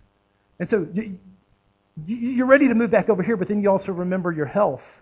And 0.58 0.68
so 0.68 0.86
you, 0.94 1.18
you're 2.06 2.46
ready 2.46 2.68
to 2.68 2.74
move 2.74 2.90
back 2.90 3.08
over 3.08 3.22
here, 3.22 3.36
but 3.36 3.48
then 3.48 3.62
you 3.62 3.70
also 3.70 3.92
remember 3.92 4.32
your 4.32 4.46
health. 4.46 5.00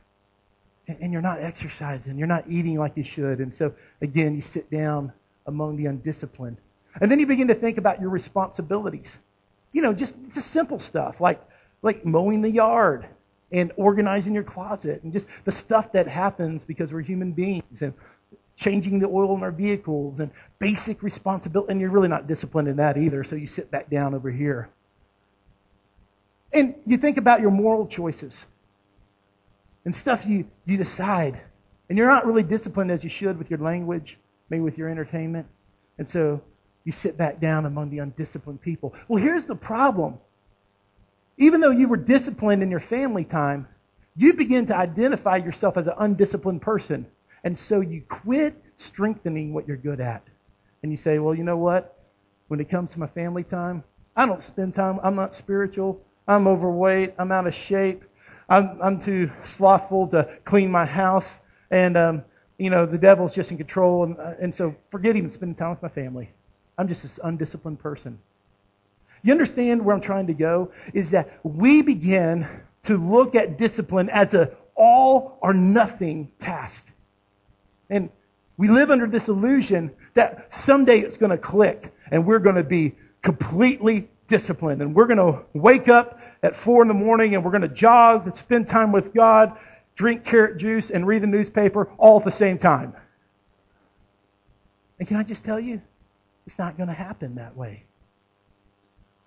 And 0.87 1.13
you're 1.13 1.23
not 1.23 1.41
exercising. 1.41 2.19
You're 2.19 2.29
not 2.29 2.45
eating 2.47 2.79
like 2.79 2.97
you 2.97 3.05
should. 3.05 3.39
And 3.39 3.55
so, 3.55 3.73
again, 4.03 4.35
you 4.35 4.43
sit 4.43 4.71
down 4.71 5.13
among 5.47 5.77
the 5.77 5.87
undisciplined. 5.87 6.59
And 7.01 7.11
then 7.11 7.19
you 7.19 7.27
begin 7.27 7.49
to 7.49 7.55
think 7.55 7.79
about 7.79 8.03
your 8.03 8.11
responsibilities. 8.11 9.19
You 9.73 9.81
know, 9.81 9.95
just, 9.95 10.15
just 10.35 10.51
simple 10.51 10.79
stuff 10.79 11.23
like, 11.23 11.41
like 11.83 12.05
mowing 12.05 12.43
the 12.43 12.51
yard 12.51 13.07
and 13.51 13.73
organizing 13.77 14.35
your 14.35 14.43
closet 14.43 15.03
and 15.05 15.13
just 15.13 15.27
the 15.45 15.53
stuff 15.53 15.93
that 15.93 16.07
happens 16.07 16.63
because 16.63 16.93
we're 16.93 17.01
human 17.01 17.33
beings 17.33 17.81
and 17.81 17.95
changing 18.57 18.99
the 18.99 19.09
oil 19.09 19.35
in 19.37 19.43
our 19.43 19.51
vehicles 19.51 20.21
and 20.21 20.31
basic 20.59 21.03
responsibility. 21.03 21.73
And 21.73 21.81
you're 21.81 21.91
really 21.91 22.09
not 22.09 22.27
disciplined 22.27 22.69
in 22.69 22.77
that 22.77 22.99
either, 22.99 23.25
so 23.25 23.37
you 23.37 23.47
sit 23.47 23.71
back 23.71 23.89
down 23.89 24.15
over 24.15 24.31
here. 24.31 24.69
And 26.55 26.77
you 26.87 26.97
think 26.97 27.19
about 27.19 27.41
your 27.41 27.51
moral 27.51 27.87
choices 27.87 28.47
and 29.85 29.95
stuff 29.95 30.25
you, 30.25 30.47
you 30.65 30.77
decide. 30.77 31.41
And 31.89 31.99
you're 31.99 32.09
not 32.09 32.27
really 32.27 32.45
disciplined 32.45 32.91
as 32.91 33.05
you 33.05 33.11
should 33.11 33.37
with 33.37 33.51
your 33.51 33.59
language, 33.59 34.17
maybe 34.49 34.63
with 34.63 34.79
your 34.79 34.89
entertainment. 34.89 35.47
And 35.99 36.09
so 36.09 36.41
you 36.85 36.93
sit 36.93 37.17
back 37.17 37.41
down 37.41 37.67
among 37.67 37.91
the 37.91 37.99
undisciplined 37.99 38.61
people. 38.61 38.95
Well, 39.09 39.23
here's 39.23 39.47
the 39.47 39.57
problem 39.57 40.19
even 41.37 41.61
though 41.61 41.71
you 41.71 41.89
were 41.89 41.97
disciplined 41.97 42.63
in 42.63 42.71
your 42.71 42.79
family 42.79 43.25
time, 43.25 43.67
you 44.17 44.35
begin 44.35 44.67
to 44.67 44.77
identify 44.77 45.37
yourself 45.37 45.77
as 45.77 45.89
an 45.89 45.95
undisciplined 45.99 46.63
person. 46.63 47.07
And 47.43 47.59
so 47.59 47.81
you 47.81 48.03
quit 48.09 48.55
strengthening 48.77 49.53
what 49.53 49.67
you're 49.67 49.77
good 49.77 50.01
at. 50.01 50.23
And 50.83 50.93
you 50.93 50.97
say, 50.97 51.19
well, 51.19 51.35
you 51.35 51.43
know 51.43 51.57
what? 51.57 51.99
When 52.47 52.61
it 52.61 52.69
comes 52.69 52.93
to 52.93 53.01
my 53.01 53.09
family 53.09 53.43
time, 53.43 53.83
I 54.15 54.27
don't 54.27 54.41
spend 54.41 54.75
time. 54.75 55.01
I'm 55.03 55.17
not 55.17 55.35
spiritual. 55.35 56.01
I'm 56.27 56.47
overweight. 56.47 57.15
I'm 57.19 57.33
out 57.33 57.47
of 57.47 57.55
shape. 57.55 58.05
I'm, 58.49 58.81
I'm 58.83 58.99
too 58.99 59.31
slothful 59.45 60.09
to 60.09 60.29
clean 60.45 60.71
my 60.71 60.87
house. 60.87 61.41
And, 61.71 61.97
um, 61.97 62.25
you 62.59 62.71
know, 62.71 62.87
the 62.87 62.99
devil's 62.99 63.35
just 63.35 63.51
in 63.51 63.57
control. 63.57 64.05
And, 64.05 64.19
uh, 64.19 64.35
and 64.41 64.55
so 64.55 64.75
forget 64.91 65.17
even 65.17 65.31
spending 65.31 65.55
time 65.55 65.71
with 65.71 65.83
my 65.83 65.89
family. 65.89 66.31
I'm 66.77 66.89
just 66.89 67.03
this 67.03 67.19
undisciplined 67.23 67.79
person. 67.79 68.19
You 69.23 69.33
understand 69.33 69.85
where 69.85 69.95
I'm 69.95 70.03
trying 70.03 70.27
to 70.27 70.35
go? 70.35 70.73
Is 70.93 71.11
that 71.13 71.41
we 71.43 71.83
begin 71.83 72.47
to 72.85 72.97
look 72.97 73.35
at 73.35 73.57
discipline 73.59 74.11
as 74.11 74.35
an 74.35 74.49
all 74.75 75.39
or 75.41 75.55
nothing 75.55 76.31
task. 76.39 76.87
And 77.91 78.11
we 78.57 78.69
live 78.69 78.91
under 78.91 79.07
this 79.07 79.29
illusion 79.29 79.91
that 80.15 80.55
someday 80.55 81.01
it's 81.01 81.17
going 81.17 81.31
to 81.31 81.39
click 81.39 81.95
and 82.11 82.27
we're 82.27 82.39
going 82.39 82.57
to 82.57 82.65
be 82.65 82.95
completely 83.23 84.09
disciplined 84.35 84.83
and 84.83 84.97
we're 84.97 85.07
going 85.07 85.19
to 85.19 85.45
wake 85.53 85.89
up 85.89 86.19
at 86.43 86.57
four 86.57 86.83
in 86.83 86.89
the 86.89 86.95
morning 86.95 87.37
and 87.37 87.45
we're 87.45 87.53
going 87.53 87.63
to 87.63 87.69
jog 87.69 88.37
spend 88.37 88.69
time 88.69 88.91
with 88.91 89.15
God, 89.15 89.57
drink 89.95 90.25
carrot 90.25 90.59
juice 90.59 90.91
and 90.91 91.07
read 91.07 91.23
the 91.23 91.29
newspaper 91.29 91.89
all 91.99 92.19
at 92.19 92.25
the 92.25 92.33
same 92.33 92.59
time. 92.59 92.95
And 94.99 95.07
can 95.07 95.19
I 95.19 95.23
just 95.23 95.45
tell 95.45 95.61
you, 95.61 95.81
it's 96.49 96.59
not 96.59 96.77
going 96.77 96.89
to 96.89 96.95
happen 96.95 97.37
that 97.37 97.57
way. 97.57 97.85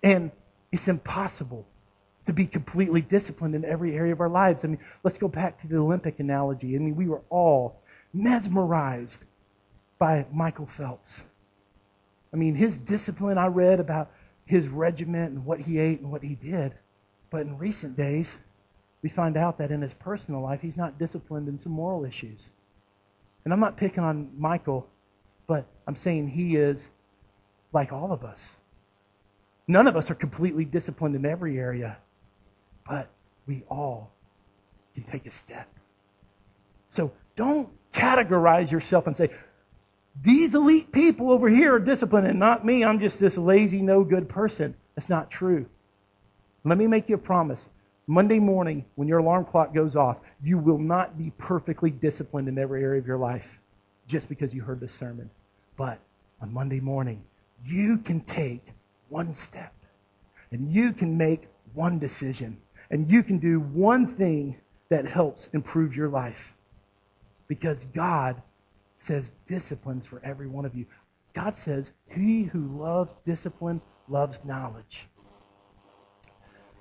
And 0.02 0.30
it's 0.72 0.88
impossible 0.88 1.66
to 2.26 2.34
be 2.34 2.44
completely 2.44 3.00
disciplined 3.00 3.54
in 3.54 3.64
every 3.64 3.96
area 3.96 4.12
of 4.12 4.20
our 4.20 4.28
lives. 4.28 4.62
I 4.62 4.68
mean, 4.68 4.80
let's 5.04 5.16
go 5.16 5.28
back 5.28 5.58
to 5.62 5.68
the 5.68 5.78
Olympic 5.78 6.20
analogy. 6.20 6.76
I 6.76 6.80
mean, 6.80 6.96
we 6.96 7.08
were 7.08 7.22
all 7.30 7.80
mesmerized 8.12 9.24
by 9.98 10.26
Michael 10.30 10.66
Phelps. 10.66 11.22
I 12.30 12.36
mean, 12.36 12.54
his 12.54 12.76
discipline, 12.76 13.38
I 13.38 13.46
read 13.46 13.80
about 13.80 14.10
his 14.48 14.66
regiment 14.66 15.32
and 15.32 15.44
what 15.44 15.60
he 15.60 15.78
ate 15.78 16.00
and 16.00 16.10
what 16.10 16.22
he 16.22 16.34
did. 16.34 16.72
But 17.30 17.42
in 17.42 17.58
recent 17.58 17.96
days, 17.96 18.34
we 19.02 19.10
find 19.10 19.36
out 19.36 19.58
that 19.58 19.70
in 19.70 19.82
his 19.82 19.92
personal 19.92 20.40
life, 20.40 20.62
he's 20.62 20.76
not 20.76 20.98
disciplined 20.98 21.48
in 21.48 21.58
some 21.58 21.72
moral 21.72 22.06
issues. 22.06 22.48
And 23.44 23.52
I'm 23.52 23.60
not 23.60 23.76
picking 23.76 24.02
on 24.02 24.30
Michael, 24.38 24.88
but 25.46 25.66
I'm 25.86 25.96
saying 25.96 26.28
he 26.28 26.56
is 26.56 26.88
like 27.74 27.92
all 27.92 28.10
of 28.10 28.24
us. 28.24 28.56
None 29.66 29.86
of 29.86 29.96
us 29.96 30.10
are 30.10 30.14
completely 30.14 30.64
disciplined 30.64 31.14
in 31.14 31.26
every 31.26 31.58
area, 31.58 31.98
but 32.88 33.10
we 33.46 33.64
all 33.68 34.10
can 34.94 35.02
take 35.02 35.26
a 35.26 35.30
step. 35.30 35.68
So 36.88 37.12
don't 37.36 37.68
categorize 37.92 38.70
yourself 38.70 39.06
and 39.06 39.14
say, 39.14 39.28
these 40.22 40.54
elite 40.54 40.92
people 40.92 41.30
over 41.30 41.48
here 41.48 41.74
are 41.74 41.78
disciplined 41.78 42.26
and 42.26 42.38
not 42.38 42.64
me. 42.64 42.84
I'm 42.84 42.98
just 42.98 43.20
this 43.20 43.38
lazy, 43.38 43.82
no 43.82 44.04
good 44.04 44.28
person. 44.28 44.74
That's 44.94 45.08
not 45.08 45.30
true. 45.30 45.66
Let 46.64 46.78
me 46.78 46.86
make 46.86 47.08
you 47.08 47.14
a 47.14 47.18
promise. 47.18 47.68
Monday 48.06 48.38
morning, 48.38 48.84
when 48.94 49.06
your 49.06 49.18
alarm 49.18 49.44
clock 49.44 49.74
goes 49.74 49.94
off, 49.94 50.16
you 50.42 50.58
will 50.58 50.78
not 50.78 51.18
be 51.18 51.30
perfectly 51.38 51.90
disciplined 51.90 52.48
in 52.48 52.58
every 52.58 52.82
area 52.82 53.00
of 53.00 53.06
your 53.06 53.18
life 53.18 53.60
just 54.06 54.28
because 54.28 54.54
you 54.54 54.62
heard 54.62 54.80
this 54.80 54.94
sermon. 54.94 55.30
But 55.76 55.98
on 56.40 56.52
Monday 56.52 56.80
morning, 56.80 57.22
you 57.64 57.98
can 57.98 58.20
take 58.22 58.66
one 59.08 59.34
step. 59.34 59.72
And 60.50 60.72
you 60.72 60.92
can 60.92 61.18
make 61.18 61.48
one 61.74 61.98
decision. 61.98 62.58
And 62.90 63.10
you 63.10 63.22
can 63.22 63.38
do 63.38 63.60
one 63.60 64.06
thing 64.06 64.56
that 64.88 65.06
helps 65.06 65.48
improve 65.52 65.94
your 65.94 66.08
life. 66.08 66.56
Because 67.46 67.84
God 67.84 68.42
says 68.98 69.32
disciplines 69.46 70.04
for 70.04 70.20
every 70.22 70.46
one 70.46 70.64
of 70.64 70.74
you. 70.74 70.84
God 71.32 71.56
says, 71.56 71.92
He 72.08 72.42
who 72.42 72.66
loves 72.78 73.14
discipline 73.24 73.80
loves 74.08 74.44
knowledge. 74.44 75.06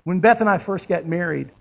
When 0.04 0.20
Beth 0.20 0.42
and 0.42 0.50
I 0.50 0.58
first 0.58 0.88
got 0.88 1.06
married, 1.06 1.52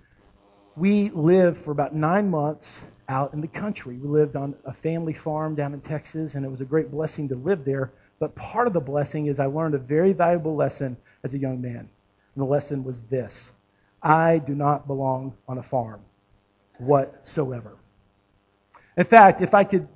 we 0.75 1.09
lived 1.09 1.57
for 1.57 1.71
about 1.71 1.95
nine 1.95 2.29
months 2.29 2.81
out 3.09 3.33
in 3.33 3.41
the 3.41 3.47
country. 3.47 3.97
We 3.97 4.07
lived 4.07 4.35
on 4.35 4.55
a 4.65 4.73
family 4.73 5.13
farm 5.13 5.55
down 5.55 5.73
in 5.73 5.81
Texas, 5.81 6.35
and 6.35 6.45
it 6.45 6.49
was 6.49 6.61
a 6.61 6.65
great 6.65 6.91
blessing 6.91 7.27
to 7.29 7.35
live 7.35 7.65
there. 7.65 7.91
But 8.19 8.35
part 8.35 8.67
of 8.67 8.73
the 8.73 8.79
blessing 8.79 9.27
is 9.27 9.39
I 9.39 9.45
learned 9.45 9.75
a 9.75 9.79
very 9.79 10.13
valuable 10.13 10.55
lesson 10.55 10.97
as 11.23 11.33
a 11.33 11.37
young 11.37 11.61
man. 11.61 11.79
And 11.79 11.89
the 12.35 12.45
lesson 12.45 12.83
was 12.83 13.01
this 13.09 13.51
I 14.01 14.37
do 14.39 14.55
not 14.55 14.87
belong 14.87 15.35
on 15.47 15.57
a 15.57 15.63
farm 15.63 16.01
whatsoever. 16.77 17.77
In 18.95 19.05
fact, 19.05 19.41
if 19.41 19.53
I 19.53 19.63
could 19.63 19.87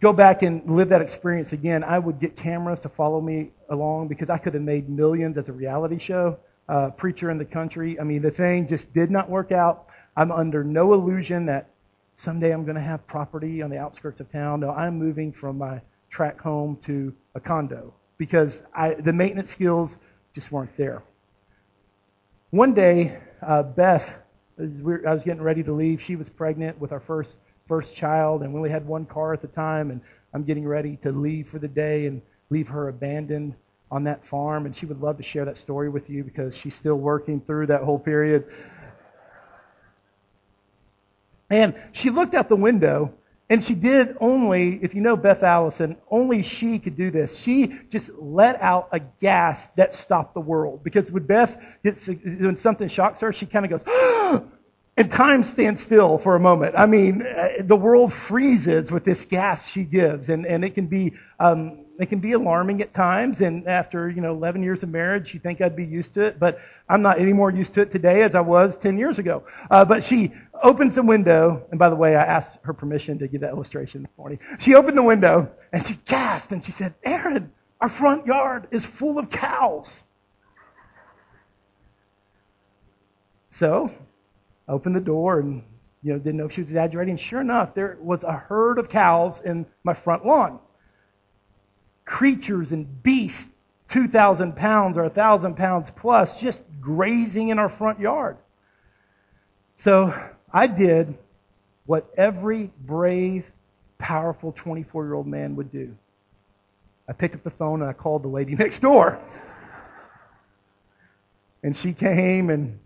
go 0.00 0.12
back 0.12 0.42
and 0.42 0.68
live 0.70 0.88
that 0.90 1.02
experience 1.02 1.52
again, 1.52 1.82
I 1.82 1.98
would 1.98 2.20
get 2.20 2.36
cameras 2.36 2.80
to 2.82 2.88
follow 2.88 3.20
me 3.20 3.50
along 3.68 4.08
because 4.08 4.30
I 4.30 4.38
could 4.38 4.54
have 4.54 4.62
made 4.62 4.88
millions 4.88 5.36
as 5.36 5.48
a 5.48 5.52
reality 5.52 5.98
show. 5.98 6.38
Uh, 6.68 6.90
preacher 6.90 7.30
in 7.30 7.38
the 7.38 7.46
country. 7.46 7.98
I 7.98 8.04
mean, 8.04 8.20
the 8.20 8.30
thing 8.30 8.68
just 8.68 8.92
did 8.92 9.10
not 9.10 9.30
work 9.30 9.52
out. 9.52 9.86
I'm 10.16 10.30
under 10.30 10.62
no 10.62 10.92
illusion 10.92 11.46
that 11.46 11.70
someday 12.14 12.50
I'm 12.50 12.64
going 12.64 12.74
to 12.74 12.82
have 12.82 13.06
property 13.06 13.62
on 13.62 13.70
the 13.70 13.78
outskirts 13.78 14.20
of 14.20 14.30
town. 14.30 14.60
No, 14.60 14.72
I'm 14.72 14.98
moving 14.98 15.32
from 15.32 15.56
my 15.56 15.80
track 16.10 16.38
home 16.38 16.76
to 16.84 17.14
a 17.34 17.40
condo 17.40 17.94
because 18.18 18.60
I, 18.74 18.94
the 18.94 19.14
maintenance 19.14 19.48
skills 19.48 19.96
just 20.34 20.52
weren't 20.52 20.76
there. 20.76 21.02
One 22.50 22.74
day, 22.74 23.18
uh, 23.40 23.62
Beth, 23.62 24.18
I 24.58 25.12
was 25.12 25.22
getting 25.22 25.42
ready 25.42 25.62
to 25.62 25.72
leave. 25.72 26.02
She 26.02 26.16
was 26.16 26.28
pregnant 26.28 26.78
with 26.78 26.92
our 26.92 27.00
first 27.00 27.36
first 27.68 27.94
child, 27.94 28.42
and 28.42 28.52
we 28.52 28.58
only 28.58 28.70
had 28.70 28.86
one 28.86 29.06
car 29.06 29.32
at 29.32 29.42
the 29.42 29.48
time. 29.48 29.90
And 29.90 30.00
I'm 30.34 30.44
getting 30.44 30.66
ready 30.66 30.96
to 31.02 31.12
leave 31.12 31.48
for 31.48 31.58
the 31.58 31.68
day 31.68 32.06
and 32.06 32.22
leave 32.50 32.68
her 32.68 32.88
abandoned 32.88 33.54
on 33.90 34.04
that 34.04 34.24
farm. 34.24 34.66
And 34.66 34.74
she 34.74 34.86
would 34.86 35.00
love 35.00 35.18
to 35.18 35.22
share 35.22 35.44
that 35.44 35.58
story 35.58 35.88
with 35.88 36.10
you 36.10 36.24
because 36.24 36.56
she's 36.56 36.74
still 36.74 36.96
working 36.96 37.40
through 37.40 37.66
that 37.66 37.82
whole 37.82 37.98
period. 37.98 38.46
And 41.50 41.74
she 41.92 42.10
looked 42.10 42.34
out 42.34 42.48
the 42.48 42.56
window 42.56 43.14
and 43.50 43.64
she 43.64 43.74
did 43.74 44.16
only, 44.20 44.78
if 44.82 44.94
you 44.94 45.00
know 45.00 45.16
Beth 45.16 45.42
Allison, 45.42 45.96
only 46.10 46.42
she 46.42 46.78
could 46.78 46.96
do 46.96 47.10
this. 47.10 47.38
She 47.38 47.78
just 47.88 48.10
let 48.18 48.60
out 48.60 48.88
a 48.92 49.00
gasp 49.00 49.70
that 49.76 49.94
stopped 49.94 50.34
the 50.34 50.40
world. 50.40 50.84
Because 50.84 51.10
when 51.10 51.22
Beth 51.22 51.56
gets, 51.82 52.06
when 52.06 52.56
something 52.56 52.88
shocks 52.88 53.20
her, 53.20 53.32
she 53.32 53.46
kind 53.46 53.64
of 53.64 53.70
goes, 53.70 53.84
oh, 53.86 54.46
and 54.98 55.12
time 55.12 55.44
stands 55.44 55.80
still 55.80 56.18
for 56.18 56.34
a 56.34 56.40
moment. 56.40 56.74
I 56.76 56.86
mean, 56.86 57.22
uh, 57.22 57.50
the 57.60 57.76
world 57.76 58.12
freezes 58.12 58.90
with 58.90 59.04
this 59.04 59.26
gas 59.26 59.70
she 59.70 59.84
gives. 59.84 60.28
And, 60.28 60.44
and 60.44 60.64
it 60.64 60.74
can 60.74 60.88
be, 60.88 61.12
um, 61.38 61.84
it 62.00 62.06
can 62.06 62.18
be 62.18 62.32
alarming 62.32 62.82
at 62.82 62.92
times. 62.92 63.40
And 63.40 63.68
after, 63.68 64.10
you 64.10 64.20
know, 64.20 64.32
11 64.32 64.64
years 64.64 64.82
of 64.82 64.88
marriage, 64.88 65.32
you 65.32 65.38
think 65.38 65.60
I'd 65.60 65.76
be 65.76 65.84
used 65.84 66.14
to 66.14 66.22
it. 66.22 66.40
But 66.40 66.58
I'm 66.88 67.00
not 67.00 67.20
any 67.20 67.32
more 67.32 67.48
used 67.48 67.74
to 67.74 67.82
it 67.82 67.92
today 67.92 68.22
as 68.22 68.34
I 68.34 68.40
was 68.40 68.76
10 68.76 68.98
years 68.98 69.20
ago. 69.20 69.44
Uh, 69.70 69.84
but 69.84 70.02
she 70.02 70.32
opens 70.60 70.96
the 70.96 71.04
window. 71.04 71.64
And 71.70 71.78
by 71.78 71.90
the 71.90 71.96
way, 71.96 72.16
I 72.16 72.24
asked 72.24 72.58
her 72.64 72.72
permission 72.72 73.20
to 73.20 73.28
give 73.28 73.42
that 73.42 73.50
illustration 73.50 74.02
this 74.02 74.12
morning. 74.18 74.40
She 74.58 74.74
opened 74.74 74.98
the 74.98 75.04
window 75.04 75.52
and 75.72 75.86
she 75.86 75.94
gasped 76.06 76.50
and 76.50 76.64
she 76.64 76.72
said, 76.72 76.96
Aaron, 77.04 77.52
our 77.80 77.88
front 77.88 78.26
yard 78.26 78.66
is 78.72 78.84
full 78.84 79.16
of 79.20 79.30
cows. 79.30 80.02
So, 83.50 83.92
Opened 84.68 84.96
the 84.96 85.00
door 85.00 85.40
and, 85.40 85.62
you 86.02 86.12
know, 86.12 86.18
didn't 86.18 86.36
know 86.36 86.46
if 86.46 86.52
she 86.52 86.60
was 86.60 86.70
exaggerating. 86.70 87.16
Sure 87.16 87.40
enough, 87.40 87.74
there 87.74 87.96
was 88.00 88.22
a 88.22 88.32
herd 88.32 88.78
of 88.78 88.88
cows 88.88 89.40
in 89.40 89.66
my 89.84 89.94
front 89.94 90.24
lawn 90.26 90.60
creatures 92.08 92.72
and 92.72 93.02
beasts, 93.02 93.50
2,000 93.88 94.56
pounds 94.56 94.96
or 94.96 95.02
1,000 95.02 95.54
pounds 95.54 95.90
plus, 95.90 96.40
just 96.40 96.62
grazing 96.80 97.50
in 97.50 97.58
our 97.58 97.68
front 97.68 98.00
yard. 98.00 98.38
So 99.76 100.14
I 100.50 100.66
did 100.66 101.16
what 101.84 102.10
every 102.16 102.70
brave, 102.80 103.50
powerful 103.98 104.52
24 104.52 105.04
year 105.04 105.14
old 105.14 105.26
man 105.26 105.54
would 105.56 105.70
do. 105.70 105.94
I 107.06 107.12
picked 107.12 107.34
up 107.34 107.42
the 107.44 107.50
phone 107.50 107.82
and 107.82 107.90
I 107.90 107.92
called 107.92 108.24
the 108.24 108.28
lady 108.28 108.54
next 108.56 108.80
door. 108.80 109.18
And 111.62 111.76
she 111.76 111.92
came 111.92 112.48
and 112.48 112.78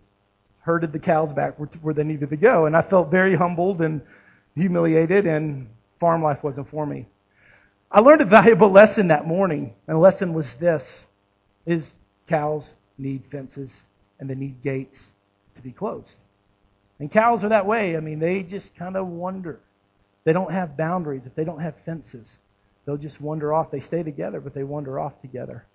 herded 0.63 0.91
the 0.91 0.99
cows 0.99 1.31
back 1.31 1.55
where 1.57 1.93
they 1.93 2.03
needed 2.03 2.29
to 2.29 2.37
go. 2.37 2.65
And 2.65 2.75
I 2.75 2.81
felt 2.81 3.11
very 3.11 3.35
humbled 3.35 3.81
and 3.81 4.01
humiliated, 4.55 5.25
and 5.27 5.69
farm 5.99 6.23
life 6.23 6.43
wasn't 6.43 6.69
for 6.69 6.85
me. 6.85 7.05
I 7.91 7.99
learned 7.99 8.21
a 8.21 8.25
valuable 8.25 8.71
lesson 8.71 9.09
that 9.09 9.27
morning, 9.27 9.73
and 9.87 9.95
the 9.95 9.99
lesson 9.99 10.33
was 10.33 10.55
this 10.55 11.05
is 11.65 11.95
cows 12.27 12.73
need 12.97 13.25
fences 13.25 13.85
and 14.19 14.29
they 14.29 14.35
need 14.35 14.61
gates 14.63 15.11
to 15.55 15.61
be 15.61 15.71
closed. 15.71 16.19
And 16.99 17.11
cows 17.11 17.43
are 17.43 17.49
that 17.49 17.65
way. 17.65 17.97
I 17.97 17.99
mean, 17.99 18.19
they 18.19 18.43
just 18.43 18.75
kind 18.75 18.95
of 18.95 19.07
wander. 19.07 19.59
They 20.23 20.33
don't 20.33 20.51
have 20.51 20.77
boundaries. 20.77 21.25
If 21.25 21.35
they 21.35 21.43
don't 21.43 21.59
have 21.59 21.75
fences, 21.81 22.39
they'll 22.85 22.97
just 22.97 23.19
wander 23.19 23.53
off. 23.53 23.71
They 23.71 23.79
stay 23.79 24.03
together, 24.03 24.39
but 24.39 24.53
they 24.53 24.63
wander 24.63 24.99
off 24.99 25.19
together. 25.21 25.65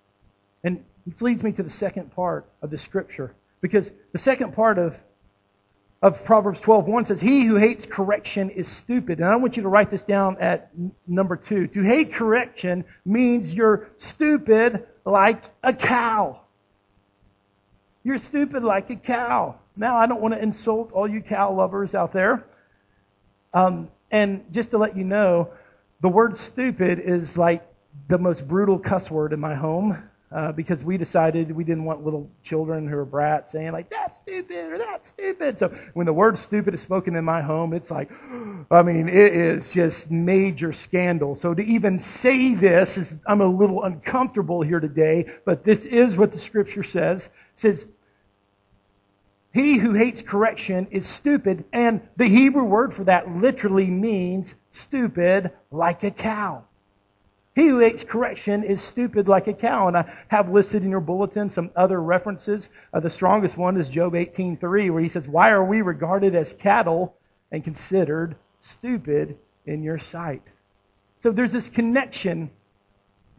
And 0.64 0.84
this 1.06 1.22
leads 1.22 1.42
me 1.42 1.52
to 1.52 1.62
the 1.62 1.70
second 1.70 2.14
part 2.14 2.46
of 2.62 2.70
the 2.70 2.78
scripture. 2.78 3.34
Because 3.60 3.90
the 4.12 4.18
second 4.18 4.52
part 4.54 4.78
of 4.78 5.00
of 6.00 6.24
Proverbs 6.24 6.60
12:1 6.60 7.06
says, 7.06 7.20
"He 7.20 7.44
who 7.44 7.56
hates 7.56 7.84
correction 7.84 8.50
is 8.50 8.68
stupid." 8.68 9.18
And 9.18 9.28
I 9.28 9.34
want 9.36 9.56
you 9.56 9.64
to 9.64 9.68
write 9.68 9.90
this 9.90 10.04
down 10.04 10.36
at 10.38 10.70
number 11.08 11.36
2. 11.36 11.66
To 11.68 11.82
hate 11.82 12.12
correction 12.12 12.84
means 13.04 13.52
you're 13.52 13.88
stupid 13.96 14.86
like 15.04 15.42
a 15.62 15.72
cow. 15.72 16.40
You're 18.04 18.18
stupid 18.18 18.62
like 18.62 18.90
a 18.90 18.96
cow. 18.96 19.56
Now, 19.76 19.96
I 19.96 20.06
don't 20.06 20.20
want 20.20 20.34
to 20.34 20.42
insult 20.42 20.92
all 20.92 21.08
you 21.08 21.20
cow 21.20 21.52
lovers 21.52 21.94
out 21.94 22.12
there. 22.12 22.44
Um, 23.52 23.90
and 24.10 24.44
just 24.52 24.70
to 24.70 24.78
let 24.78 24.96
you 24.96 25.04
know, 25.04 25.50
the 26.00 26.08
word 26.08 26.36
stupid 26.36 27.00
is 27.00 27.36
like 27.36 27.66
the 28.06 28.18
most 28.18 28.46
brutal 28.46 28.78
cuss 28.78 29.10
word 29.10 29.32
in 29.32 29.40
my 29.40 29.54
home 29.54 30.07
uh, 30.30 30.52
because 30.52 30.84
we 30.84 30.98
decided 30.98 31.50
we 31.50 31.64
didn't 31.64 31.84
want 31.84 32.04
little 32.04 32.30
children 32.42 32.86
who 32.86 32.96
are 32.96 33.04
brats 33.04 33.52
saying 33.52 33.72
like 33.72 33.88
that's 33.88 34.18
stupid 34.18 34.72
or 34.72 34.78
that's 34.78 35.08
stupid. 35.08 35.58
So 35.58 35.68
when 35.94 36.06
the 36.06 36.12
word 36.12 36.36
stupid 36.36 36.74
is 36.74 36.80
spoken 36.80 37.16
in 37.16 37.24
my 37.24 37.40
home, 37.40 37.72
it's 37.72 37.90
like, 37.90 38.10
I 38.70 38.82
mean, 38.82 39.08
it 39.08 39.32
is 39.32 39.72
just 39.72 40.10
major 40.10 40.72
scandal. 40.72 41.34
So 41.34 41.54
to 41.54 41.62
even 41.62 41.98
say 41.98 42.54
this 42.54 42.98
is, 42.98 43.18
I'm 43.26 43.40
a 43.40 43.46
little 43.46 43.84
uncomfortable 43.84 44.62
here 44.62 44.80
today, 44.80 45.30
but 45.44 45.64
this 45.64 45.84
is 45.84 46.16
what 46.16 46.32
the 46.32 46.38
scripture 46.38 46.82
says. 46.82 47.26
It 47.26 47.32
says, 47.54 47.86
he 49.52 49.78
who 49.78 49.94
hates 49.94 50.20
correction 50.20 50.88
is 50.90 51.06
stupid, 51.06 51.64
and 51.72 52.02
the 52.16 52.26
Hebrew 52.26 52.64
word 52.64 52.92
for 52.92 53.04
that 53.04 53.28
literally 53.28 53.86
means 53.86 54.54
stupid 54.70 55.50
like 55.70 56.04
a 56.04 56.10
cow. 56.10 56.67
He 57.58 57.66
who 57.66 57.80
hates 57.80 58.04
correction 58.04 58.62
is 58.62 58.80
stupid 58.80 59.26
like 59.26 59.48
a 59.48 59.52
cow. 59.52 59.88
And 59.88 59.96
I 59.96 60.04
have 60.28 60.48
listed 60.48 60.84
in 60.84 60.90
your 60.92 61.00
bulletin 61.00 61.48
some 61.48 61.72
other 61.74 62.00
references. 62.00 62.68
Uh, 62.94 63.00
the 63.00 63.10
strongest 63.10 63.56
one 63.56 63.76
is 63.76 63.88
Job 63.88 64.14
18:3, 64.14 64.90
where 64.90 65.02
he 65.02 65.08
says, 65.08 65.26
"Why 65.26 65.50
are 65.50 65.64
we 65.64 65.82
regarded 65.82 66.36
as 66.36 66.52
cattle 66.52 67.16
and 67.50 67.64
considered 67.64 68.36
stupid 68.60 69.38
in 69.66 69.82
your 69.82 69.98
sight?" 69.98 70.44
So 71.18 71.32
there's 71.32 71.50
this 71.50 71.68
connection 71.68 72.50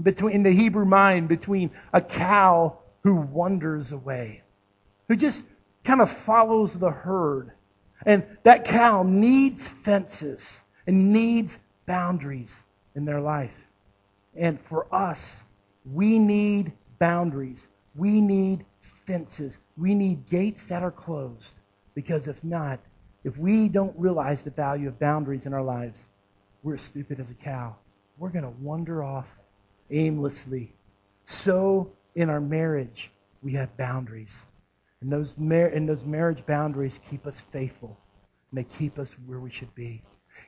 between 0.03 0.43
the 0.43 0.51
Hebrew 0.51 0.83
mind 0.83 1.29
between 1.29 1.71
a 1.93 2.01
cow 2.01 2.77
who 3.03 3.15
wanders 3.15 3.93
away, 3.93 4.43
who 5.07 5.15
just 5.15 5.45
kind 5.85 6.01
of 6.01 6.11
follows 6.11 6.77
the 6.77 6.91
herd, 6.91 7.53
and 8.05 8.25
that 8.43 8.65
cow 8.65 9.03
needs 9.03 9.69
fences 9.69 10.61
and 10.85 11.13
needs 11.13 11.57
boundaries 11.85 12.61
in 12.95 13.05
their 13.05 13.21
life. 13.21 13.68
And 14.35 14.59
for 14.61 14.93
us, 14.93 15.43
we 15.91 16.19
need 16.19 16.71
boundaries. 16.99 17.67
We 17.95 18.21
need 18.21 18.65
fences. 18.79 19.57
We 19.77 19.95
need 19.95 20.27
gates 20.27 20.67
that 20.67 20.83
are 20.83 20.91
closed. 20.91 21.55
Because 21.95 22.27
if 22.27 22.43
not, 22.43 22.79
if 23.23 23.37
we 23.37 23.67
don't 23.67 23.97
realize 23.97 24.43
the 24.43 24.51
value 24.51 24.87
of 24.87 24.99
boundaries 24.99 25.45
in 25.45 25.53
our 25.53 25.63
lives, 25.63 26.05
we're 26.63 26.75
as 26.75 26.81
stupid 26.81 27.19
as 27.19 27.29
a 27.29 27.33
cow. 27.33 27.75
We're 28.17 28.29
going 28.29 28.43
to 28.43 28.53
wander 28.61 29.03
off 29.03 29.27
aimlessly. 29.89 30.73
So 31.25 31.91
in 32.15 32.29
our 32.29 32.41
marriage, 32.41 33.11
we 33.41 33.53
have 33.53 33.75
boundaries. 33.77 34.37
And 35.01 35.11
those, 35.11 35.35
mar- 35.37 35.67
and 35.67 35.87
those 35.87 36.03
marriage 36.03 36.45
boundaries 36.45 36.99
keep 37.09 37.25
us 37.25 37.39
faithful. 37.39 37.97
And 38.51 38.57
they 38.57 38.65
keep 38.65 38.99
us 38.99 39.15
where 39.25 39.39
we 39.39 39.49
should 39.49 39.73
be. 39.75 40.01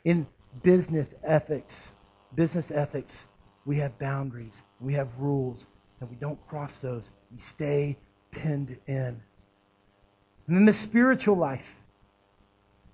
In 0.06 0.28
business 0.64 1.08
ethics, 1.24 1.92
business 2.36 2.72
ethics, 2.72 3.26
we 3.66 3.78
have 3.78 3.98
boundaries, 4.00 4.64
we 4.80 4.94
have 4.94 5.08
rules, 5.18 5.66
and 6.00 6.10
we 6.10 6.16
don't 6.16 6.40
cross 6.48 6.80
those. 6.80 7.10
We 7.32 7.40
stay 7.40 7.98
pinned 8.32 8.78
in. 8.88 9.22
And 10.48 10.58
in 10.58 10.66
the 10.66 10.74
spiritual 10.74 11.36
life, 11.36 11.76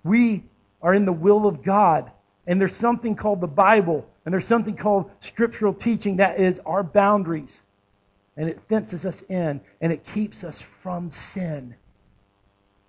we 0.04 0.44
are 0.82 0.94
in 0.94 1.06
the 1.06 1.14
will 1.14 1.48
of 1.48 1.64
God, 1.64 2.12
and 2.46 2.60
there's 2.60 2.76
something 2.76 3.16
called 3.16 3.42
the 3.42 3.48
Bible, 3.48 4.08
and 4.26 4.34
there's 4.34 4.46
something 4.46 4.76
called 4.76 5.10
scriptural 5.22 5.74
teaching 5.74 6.18
that 6.18 6.40
is 6.40 6.60
our 6.66 6.84
boundaries. 6.84 7.62
And 8.36 8.50
it 8.50 8.62
fences 8.70 9.06
us 9.06 9.22
in, 9.24 9.62
and 9.82 9.92
it 9.92 10.06
keeps 10.06 10.44
us 10.44 10.62
from 10.62 11.10
sin. 11.10 11.76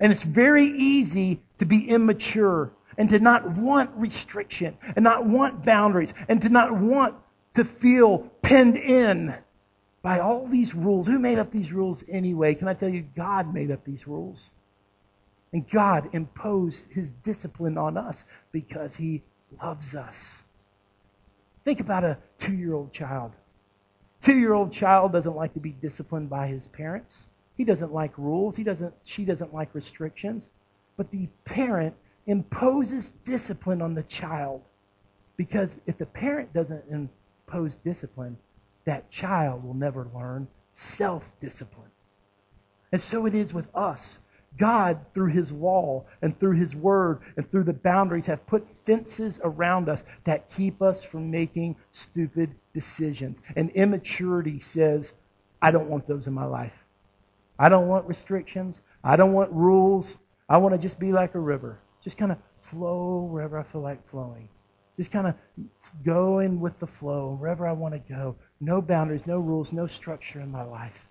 And 0.01 0.13
it's 0.13 0.23
very 0.23 0.67
easy 0.67 1.41
to 1.59 1.65
be 1.65 1.89
immature 1.89 2.71
and 2.99 3.09
to 3.11 3.19
not 3.19 3.49
want 3.51 3.91
restriction 3.97 4.77
and 4.95 5.03
not 5.03 5.25
want 5.25 5.65
boundaries 5.65 6.13
and 6.29 6.43
to 6.43 6.49
not 6.49 6.73
want 6.73 7.15
to 7.59 7.65
feel 7.65 8.19
pinned 8.41 8.77
in 8.77 9.35
by 10.01 10.21
all 10.21 10.47
these 10.47 10.77
rules. 10.77 11.09
Who 11.09 11.19
made 11.19 11.39
up 11.39 11.51
these 11.51 11.73
rules 11.73 12.05
anyway? 12.09 12.55
Can 12.55 12.69
I 12.69 12.75
tell 12.75 12.89
you, 12.89 13.05
God 13.17 13.53
made 13.53 13.73
up 13.73 13.85
these 13.85 14.07
rules. 14.07 14.51
And 15.53 15.69
God 15.69 16.11
imposed 16.13 16.93
his 16.93 17.11
discipline 17.11 17.77
on 17.77 17.97
us 17.97 18.25
because 18.53 18.95
he 18.95 19.23
loves 19.61 19.97
us. 19.97 20.43
Think 21.65 21.81
about 21.81 22.05
a 22.05 22.19
two 22.39 22.55
year 22.55 22.75
old 22.75 22.93
child. 22.93 23.33
Two 24.23 24.39
year 24.39 24.53
old 24.53 24.73
child 24.73 25.13
doesn't 25.13 25.35
like 25.35 25.55
to 25.55 25.61
be 25.61 25.73
disciplined 25.73 26.31
by 26.31 26.47
his 26.47 26.69
parents. 26.69 27.29
He 27.57 27.65
doesn't 27.65 27.93
like 27.93 28.17
rules. 28.17 28.55
He 28.55 28.63
doesn't, 28.63 28.95
she 29.03 29.25
doesn't 29.25 29.53
like 29.53 29.75
restrictions. 29.75 30.49
But 30.97 31.11
the 31.11 31.29
parent 31.45 31.97
imposes 32.27 33.11
discipline 33.25 33.83
on 33.83 33.95
the 33.95 34.05
child 34.05 34.63
because 35.37 35.81
if 35.87 35.99
the 35.99 36.07
parent 36.07 36.53
doesn't 36.53 36.85
impose 37.49 37.77
discipline, 37.77 38.37
that 38.85 39.11
child 39.11 39.65
will 39.65 39.75
never 39.75 40.09
learn 40.15 40.47
self 40.75 41.31
discipline. 41.41 41.91
And 42.93 43.01
so 43.01 43.27
it 43.27 43.35
is 43.35 43.53
with 43.53 43.67
us. 43.75 44.19
God, 44.57 44.99
through 45.13 45.31
His 45.31 45.53
law 45.53 46.05
and 46.23 46.39
through 46.39 46.57
His 46.57 46.75
word 46.75 47.21
and 47.37 47.51
through 47.51 47.65
the 47.65 47.73
boundaries, 47.73 48.27
have 48.27 48.47
put 48.47 48.67
fences 48.87 49.39
around 49.45 49.89
us 49.89 50.05
that 50.25 50.49
keep 50.55 50.81
us 50.81 51.05
from 51.05 51.31
making 51.31 51.77
stupid 51.93 52.55
decisions. 52.73 53.41
And 53.57 53.71
immaturity 53.71 54.61
says, 54.61 55.13
I 55.61 55.71
don't 55.71 55.89
want 55.89 56.07
those 56.07 56.27
in 56.27 56.33
my 56.33 56.47
life. 56.47 56.85
I 57.59 57.69
don't 57.69 57.89
want 57.89 58.07
restrictions. 58.07 58.81
I 59.05 59.17
don't 59.17 59.33
want 59.33 59.53
rules. 59.53 60.17
I 60.49 60.59
want 60.59 60.75
to 60.75 60.79
just 60.79 60.99
be 60.99 61.13
like 61.13 61.35
a 61.35 61.41
river. 61.41 61.79
Just 62.03 62.17
kind 62.17 62.33
of 62.33 62.39
flow 62.61 63.29
wherever 63.31 63.59
I 63.59 63.65
feel 63.65 63.83
like 63.83 64.09
flowing. 64.09 64.49
Just 64.99 65.13
kind 65.13 65.29
of 65.29 65.35
going 66.05 66.61
with 66.61 66.79
the 66.81 66.87
flow 66.87 67.37
wherever 67.41 67.67
I 67.67 67.73
want 67.73 67.95
to 67.95 68.01
go. 68.13 68.35
No 68.61 68.83
boundaries, 68.83 69.29
no 69.29 69.39
rules, 69.39 69.73
no 69.73 69.87
structure 69.87 70.41
in 70.41 70.51
my 70.51 70.65
life. 70.65 71.09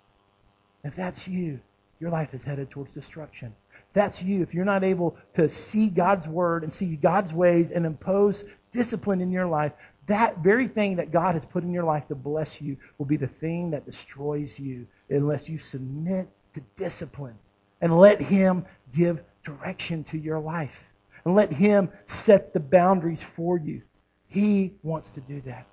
If 0.83 0.95
that's 0.95 1.25
you, 1.25 1.59
your 1.99 2.11
life 2.11 2.33
is 2.33 2.43
headed 2.43 2.69
towards 2.69 2.93
destruction. 2.93 3.55
That's 3.93 4.21
you. 4.21 4.41
If 4.43 4.53
you're 4.53 4.65
not 4.65 4.83
able 4.83 5.15
to 5.35 5.47
see 5.47 5.87
God's 5.87 6.27
word 6.27 6.63
and 6.63 6.71
see 6.71 6.97
God's 6.97 7.33
ways 7.33 7.71
and 7.71 7.85
impose 7.85 8.43
discipline 8.71 9.21
in 9.21 9.31
your 9.31 9.47
life, 9.47 9.71
that 10.07 10.39
very 10.39 10.67
thing 10.67 10.97
that 10.97 11.11
God 11.11 11.33
has 11.35 11.45
put 11.45 11.63
in 11.63 11.71
your 11.71 11.83
life 11.83 12.07
to 12.09 12.15
bless 12.15 12.61
you 12.61 12.77
will 12.97 13.05
be 13.05 13.17
the 13.17 13.27
thing 13.27 13.71
that 13.71 13.85
destroys 13.85 14.59
you 14.59 14.85
unless 15.09 15.49
you 15.49 15.57
submit 15.57 16.27
to 16.53 16.61
discipline 16.75 17.35
and 17.81 17.97
let 17.97 18.21
Him 18.21 18.65
give 18.93 19.21
direction 19.43 20.03
to 20.05 20.17
your 20.17 20.39
life 20.39 20.89
and 21.27 21.35
let 21.35 21.51
Him 21.51 21.89
set 22.05 22.53
the 22.53 22.59
boundaries 22.61 23.21
for 23.21 23.57
you. 23.57 23.81
He 24.29 24.75
wants 24.81 25.11
to 25.11 25.19
do 25.19 25.41
that. 25.41 25.67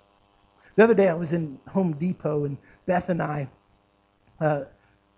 The 0.74 0.82
other 0.82 0.94
day 0.94 1.08
I 1.08 1.14
was 1.14 1.32
in 1.32 1.60
Home 1.68 1.92
Depot 1.92 2.44
and 2.44 2.58
Beth 2.86 3.08
and 3.08 3.22
I 3.22 3.48
uh, 4.40 4.64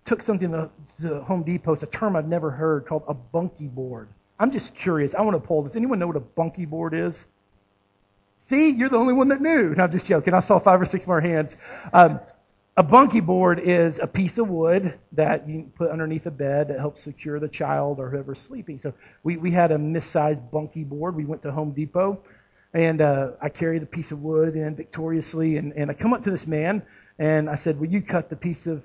took 0.05 0.21
something 0.21 0.53
to, 0.53 0.71
to 1.01 1.23
Home 1.23 1.43
Depot. 1.43 1.73
It's 1.73 1.83
a 1.83 1.87
term 1.87 2.17
I've 2.17 2.29
never 2.29 2.51
heard 2.51 2.87
called 2.87 3.05
a 3.09 3.15
bunkie 3.15 3.69
board. 3.69 4.09
I'm 4.39 4.53
just 4.53 4.75
curious. 4.75 5.15
I 5.15 5.23
want 5.23 5.43
to 5.43 5.47
pull 5.47 5.63
this. 5.63 5.75
Anyone 5.75 5.99
know 5.99 6.07
what 6.07 6.17
a 6.17 6.21
bunkie 6.21 6.67
board 6.67 6.93
is? 6.93 7.25
See, 8.37 8.69
you're 8.73 8.91
the 8.91 8.99
only 8.99 9.15
one 9.15 9.29
that 9.29 9.41
knew. 9.41 9.75
No, 9.75 9.85
I'm 9.85 9.93
just 9.93 10.05
joking. 10.05 10.35
I 10.35 10.41
saw 10.41 10.59
five 10.59 10.79
or 10.79 10.85
six 10.85 11.07
more 11.07 11.23
hands. 11.23 11.57
Um, 11.95 12.21
a 12.77 12.83
bunkie 12.83 13.21
board 13.21 13.59
is 13.59 13.99
a 13.99 14.07
piece 14.07 14.39
of 14.39 14.49
wood 14.49 14.99
that 15.13 15.49
you 15.49 15.71
put 15.75 15.91
underneath 15.91 16.27
a 16.27 16.31
bed 16.31 16.69
that 16.69 16.79
helps 16.79 17.03
secure 17.03 17.41
the 17.41 17.49
child 17.49 17.99
or 17.99 18.11
whoever's 18.11 18.39
sleeping. 18.39 18.79
So 18.79 18.93
we, 19.23 19.37
we 19.37 19.51
had 19.51 19.73
a 19.73 19.79
missized 19.79 20.51
bunkie 20.51 20.85
board. 20.85 21.17
We 21.17 21.25
went 21.25 21.43
to 21.43 21.53
Home 21.53 21.73
Depot, 21.73 22.21
and 22.75 23.01
uh, 23.01 23.31
I 23.41 23.49
carried 23.49 23.83
the 23.83 23.87
piece 23.87 24.13
of 24.13 24.23
wood 24.23 24.57
in 24.57 24.77
victoriously, 24.77 25.57
and, 25.57 25.73
and 25.73 25.91
I 25.91 25.95
come 25.95 26.13
up 26.13 26.23
to 26.25 26.31
this 26.31 26.47
man, 26.47 26.83
and 27.19 27.49
I 27.49 27.55
said, 27.55 27.81
will 27.81 27.89
you 27.89 28.03
cut 28.03 28.29
the 28.29 28.37
piece 28.37 28.67
of 28.67 28.83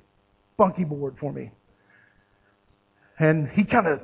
bunkie 0.61 0.83
board 0.83 1.17
for 1.17 1.33
me. 1.33 1.49
And 3.17 3.49
he 3.49 3.63
kind 3.63 3.87
of, 3.87 4.03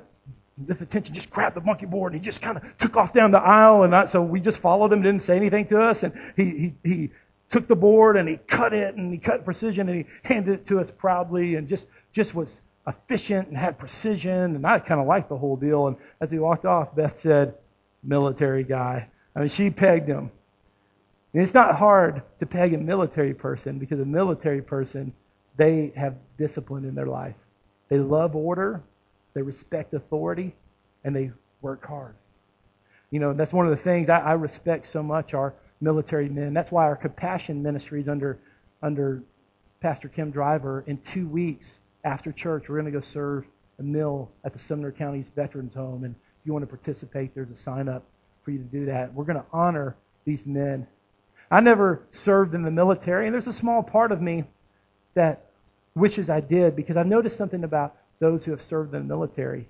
with 0.66 0.82
attention, 0.82 1.14
just 1.14 1.30
grabbed 1.30 1.56
the 1.56 1.62
bunkie 1.62 1.86
board 1.86 2.14
and 2.14 2.22
he 2.22 2.26
just 2.26 2.42
kind 2.42 2.58
of 2.58 2.78
took 2.80 2.98
off 2.98 3.14
down 3.14 3.30
the 3.30 3.40
aisle. 3.40 3.84
And 3.84 3.96
I, 3.96 4.08
so 4.08 4.24
we 4.24 4.40
just 4.40 4.58
followed 4.58 4.92
him, 4.92 5.04
didn't 5.04 5.22
say 5.22 5.36
anything 5.36 5.68
to 5.68 5.80
us. 5.80 6.02
And 6.02 6.14
he, 6.36 6.74
he, 6.84 6.90
he 6.90 7.12
took 7.50 7.68
the 7.68 7.76
board 7.76 8.18
and 8.18 8.28
he 8.28 8.38
cut 8.38 8.74
it 8.74 8.96
and 8.96 9.12
he 9.12 9.18
cut 9.18 9.46
precision 9.46 9.88
and 9.90 9.98
he 10.00 10.06
handed 10.24 10.54
it 10.54 10.66
to 10.68 10.80
us 10.80 10.92
proudly 10.92 11.56
and 11.56 11.68
just, 11.68 11.88
just 12.12 12.36
was 12.36 12.62
efficient 12.88 13.48
and 13.48 13.58
had 13.58 13.78
precision. 13.78 14.56
And 14.56 14.66
I 14.66 14.80
kind 14.80 15.00
of 15.00 15.08
liked 15.08 15.30
the 15.30 15.38
whole 15.38 15.56
deal. 15.56 15.88
And 15.88 15.98
as 16.22 16.32
he 16.32 16.40
walked 16.40 16.66
off, 16.66 16.96
Beth 16.96 17.20
said, 17.20 17.56
military 18.04 18.64
guy. 18.64 19.08
I 19.36 19.40
mean, 19.40 19.50
she 19.50 19.70
pegged 19.70 20.08
him. 20.08 20.32
And 21.34 21.44
it's 21.44 21.54
not 21.54 21.76
hard 21.76 22.24
to 22.40 22.46
peg 22.46 22.74
a 22.74 22.78
military 22.78 23.34
person 23.34 23.78
because 23.78 24.00
a 24.00 24.06
military 24.06 24.62
person 24.62 25.14
they 25.58 25.92
have 25.96 26.16
discipline 26.38 26.86
in 26.86 26.96
their 26.96 27.08
life. 27.08 27.36
They 27.90 27.98
love 27.98 28.36
order, 28.36 28.82
they 29.34 29.42
respect 29.42 29.94
authority, 29.94 30.56
and 31.04 31.16
they 31.16 31.32
work 31.62 31.86
hard. 31.86 32.16
You 33.12 33.20
know, 33.20 33.34
that's 33.34 33.54
one 33.54 33.66
of 33.66 33.72
the 33.72 33.78
things 33.78 34.10
I, 34.10 34.20
I 34.20 34.34
respect 34.34 34.86
so 34.86 35.02
much 35.02 35.34
our 35.34 35.54
military 35.82 36.30
men. 36.30 36.54
That's 36.54 36.72
why 36.72 36.86
our 36.86 36.96
compassion 36.96 37.62
ministries 37.62 38.08
under 38.08 38.40
under 38.82 39.24
Pastor 39.80 40.08
Kim 40.08 40.32
Driver 40.32 40.84
in 40.88 40.98
two 40.98 41.28
weeks 41.28 41.80
after 42.04 42.32
church, 42.32 42.70
we're 42.70 42.80
going 42.80 42.92
to 42.92 42.98
go 42.98 43.02
serve 43.02 43.46
a 43.80 43.84
meal 43.84 44.32
at 44.44 44.54
the 44.54 44.60
Sumner 44.60 44.92
County's 44.92 45.30
Veterans 45.30 45.74
Home. 45.74 46.04
And 46.04 46.16
if 46.16 46.46
you 46.46 46.54
want 46.54 46.64
to 46.64 46.68
participate, 46.68 47.36
there's 47.36 47.52
a 47.52 47.56
sign 47.56 47.90
up 47.90 48.04
for 48.44 48.52
you 48.52 48.58
to 48.58 48.64
do 48.64 48.86
that. 48.86 49.14
We're 49.14 49.26
going 49.26 49.40
to 49.40 49.46
honor 49.52 49.96
these 50.26 50.46
men. 50.46 50.88
I 51.52 51.60
never 51.62 52.02
served 52.12 52.56
in 52.56 52.64
the 52.64 52.72
military, 52.72 53.26
and 53.26 53.34
there's 53.34 53.48
a 53.48 53.54
small 53.54 53.84
part 53.84 54.12
of 54.12 54.22
me 54.22 54.44
that 55.14 55.46
wishes 55.96 56.30
I 56.30 56.40
did 56.40 56.76
because 56.76 56.98
I 56.98 57.04
noticed 57.04 57.38
something 57.38 57.64
about 57.64 57.96
those 58.20 58.44
who 58.44 58.52
have 58.52 58.62
served 58.62 58.94
in 58.94 59.02
the 59.02 59.08
military. 59.08 59.68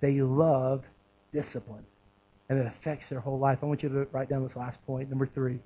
They 0.00 0.20
love 0.20 0.84
discipline, 1.32 1.84
and 2.48 2.58
it 2.58 2.66
affects 2.66 3.08
their 3.08 3.20
whole 3.20 3.38
life. 3.38 3.58
I 3.62 3.66
want 3.66 3.82
you 3.82 3.88
to 3.88 4.06
write 4.12 4.28
down 4.28 4.42
this 4.42 4.56
last 4.56 4.84
point, 4.86 5.08
number 5.08 5.26
three. 5.26 5.58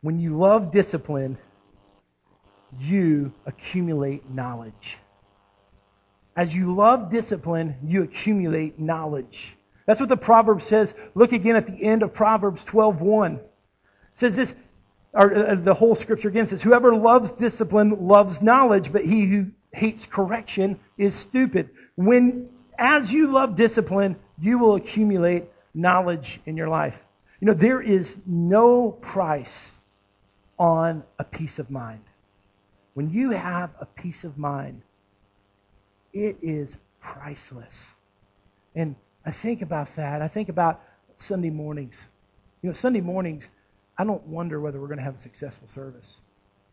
When 0.00 0.20
you 0.20 0.36
love 0.36 0.70
discipline, 0.70 1.38
you 2.78 3.32
accumulate 3.46 4.30
knowledge. 4.30 4.98
As 6.36 6.54
you 6.54 6.74
love 6.74 7.10
discipline, 7.10 7.76
you 7.82 8.02
accumulate 8.02 8.78
knowledge. 8.78 9.56
That's 9.86 10.00
what 10.00 10.08
the 10.08 10.16
proverb 10.16 10.60
says. 10.60 10.94
Look 11.14 11.32
again 11.32 11.56
at 11.56 11.66
the 11.66 11.82
end 11.82 12.02
of 12.02 12.12
Proverbs 12.12 12.64
12:1. 12.64 13.36
It 13.36 13.42
says 14.12 14.36
this, 14.36 14.54
or 15.14 15.34
uh, 15.34 15.54
the 15.54 15.74
whole 15.74 15.94
scripture 15.94 16.28
again 16.28 16.46
says, 16.46 16.60
Whoever 16.60 16.94
loves 16.94 17.32
discipline 17.32 18.06
loves 18.06 18.42
knowledge, 18.42 18.92
but 18.92 19.04
he 19.04 19.26
who 19.26 19.46
hates 19.72 20.06
correction 20.06 20.78
is 20.98 21.14
stupid. 21.14 21.70
When, 21.94 22.50
as 22.78 23.12
you 23.12 23.32
love 23.32 23.56
discipline, 23.56 24.16
you 24.38 24.58
will 24.58 24.74
accumulate 24.74 25.44
knowledge 25.74 26.40
in 26.46 26.56
your 26.56 26.68
life. 26.68 27.04
You 27.40 27.46
know, 27.46 27.54
there 27.54 27.80
is 27.80 28.18
no 28.26 28.90
price 28.90 29.78
on 30.58 31.02
a 31.18 31.24
peace 31.24 31.58
of 31.58 31.70
mind. 31.70 32.02
When 32.94 33.10
you 33.10 33.30
have 33.30 33.70
a 33.78 33.86
peace 33.86 34.24
of 34.24 34.38
mind, 34.38 34.80
it 36.12 36.38
is 36.40 36.76
priceless. 37.00 37.94
And 38.74 38.96
I 39.26 39.30
think 39.30 39.60
about 39.60 39.94
that. 39.96 40.22
I 40.22 40.28
think 40.28 40.48
about 40.48 40.82
Sunday 41.16 41.50
mornings. 41.50 42.06
You 42.62 42.68
know, 42.70 42.72
Sunday 42.72 43.02
mornings, 43.02 43.48
I 43.98 44.04
don't 44.04 44.26
wonder 44.26 44.60
whether 44.60 44.80
we're 44.80 44.86
going 44.86 44.98
to 44.98 45.04
have 45.04 45.14
a 45.14 45.18
successful 45.18 45.68
service. 45.68 46.22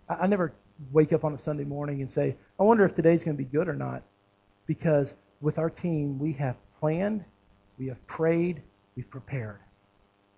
I, 0.08 0.16
I 0.16 0.28
never 0.28 0.54
wake 0.92 1.14
up 1.14 1.24
on 1.26 1.34
a 1.34 1.38
Sunday 1.38 1.66
morning 1.66 2.02
and 2.02 2.12
say, 2.12 2.36
I 2.60 2.64
wonder 2.64 2.86
if 2.86 2.96
today's 2.96 3.24
going 3.24 3.36
to 3.36 3.44
be 3.44 3.50
good 3.50 3.68
or 3.68 3.76
not. 3.76 4.04
Because 4.66 5.14
with 5.42 5.58
our 5.58 5.70
team, 5.70 6.20
we 6.20 6.32
have 6.34 6.56
planned, 6.80 7.26
we 7.78 7.88
have 7.88 8.06
prayed, 8.08 8.62
we've 8.96 9.10
prepared. 9.10 9.60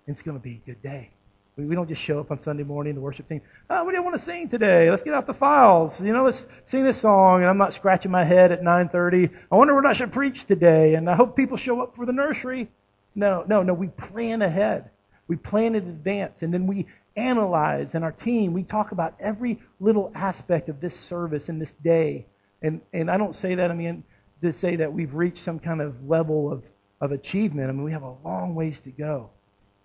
It's 0.08 0.22
going 0.22 0.38
to 0.38 0.44
be 0.44 0.62
a 0.64 0.68
good 0.68 0.82
day. 0.82 1.12
We, 1.58 1.66
we 1.66 1.76
don't 1.76 1.88
just 1.88 2.02
show 2.02 2.20
up 2.20 2.32
on 2.32 2.40
Sunday 2.40 2.64
morning, 2.64 2.96
the 2.96 3.02
worship 3.02 3.28
team, 3.28 3.42
oh, 3.70 3.84
what 3.84 3.92
do 3.92 3.98
you 3.98 4.04
want 4.04 4.16
to 4.16 4.22
sing 4.22 4.50
today? 4.50 4.90
Let's 4.90 5.04
get 5.04 5.14
out 5.14 5.26
the 5.26 5.34
files. 5.34 6.02
You 6.02 6.14
know, 6.14 6.24
let's 6.24 6.48
sing 6.66 6.84
this 6.84 6.98
song. 6.98 7.42
And 7.42 7.50
I'm 7.50 7.58
not 7.58 7.74
scratching 7.74 8.12
my 8.12 8.24
head 8.24 8.52
at 8.52 8.62
9.30. 8.62 9.34
I 9.52 9.56
wonder 9.56 9.74
what 9.74 9.86
I 9.86 9.94
should 9.94 10.12
preach 10.12 10.46
today. 10.46 10.96
And 10.96 11.10
I 11.10 11.16
hope 11.16 11.36
people 11.36 11.58
show 11.58 11.82
up 11.82 11.96
for 11.96 12.06
the 12.06 12.14
nursery. 12.14 12.70
No, 13.16 13.46
no, 13.48 13.64
no. 13.64 13.74
We 13.74 13.88
plan 13.88 14.42
ahead. 14.42 14.90
We 15.28 15.38
plan 15.38 15.74
in 15.74 15.88
advance, 15.88 16.44
and 16.44 16.54
then 16.54 16.68
we 16.68 16.86
analyze. 17.16 17.96
And 17.96 18.04
our 18.04 18.12
team, 18.12 18.54
we 18.54 18.62
talk 18.64 18.92
about 18.92 19.16
every 19.20 19.60
little 19.80 20.12
aspect 20.14 20.70
of 20.70 20.80
this 20.80 20.96
service 20.96 21.50
and 21.50 21.60
this 21.60 21.72
day. 21.72 22.28
And 22.62 22.82
and 22.94 23.10
I 23.10 23.18
don't 23.18 23.36
say 23.36 23.56
that. 23.56 23.72
I 23.72 23.74
mean 23.74 24.04
to 24.42 24.52
say 24.52 24.76
that 24.76 24.94
we've 24.94 25.14
reached 25.14 25.40
some 25.40 25.60
kind 25.60 25.82
of 25.82 26.08
level 26.08 26.52
of 26.52 26.64
of 27.06 27.12
achievement. 27.12 27.70
I 27.70 27.72
mean 27.72 27.84
we 27.84 27.92
have 27.92 28.04
a 28.04 28.16
long 28.24 28.56
ways 28.56 28.82
to 28.82 28.92
go. 28.92 29.30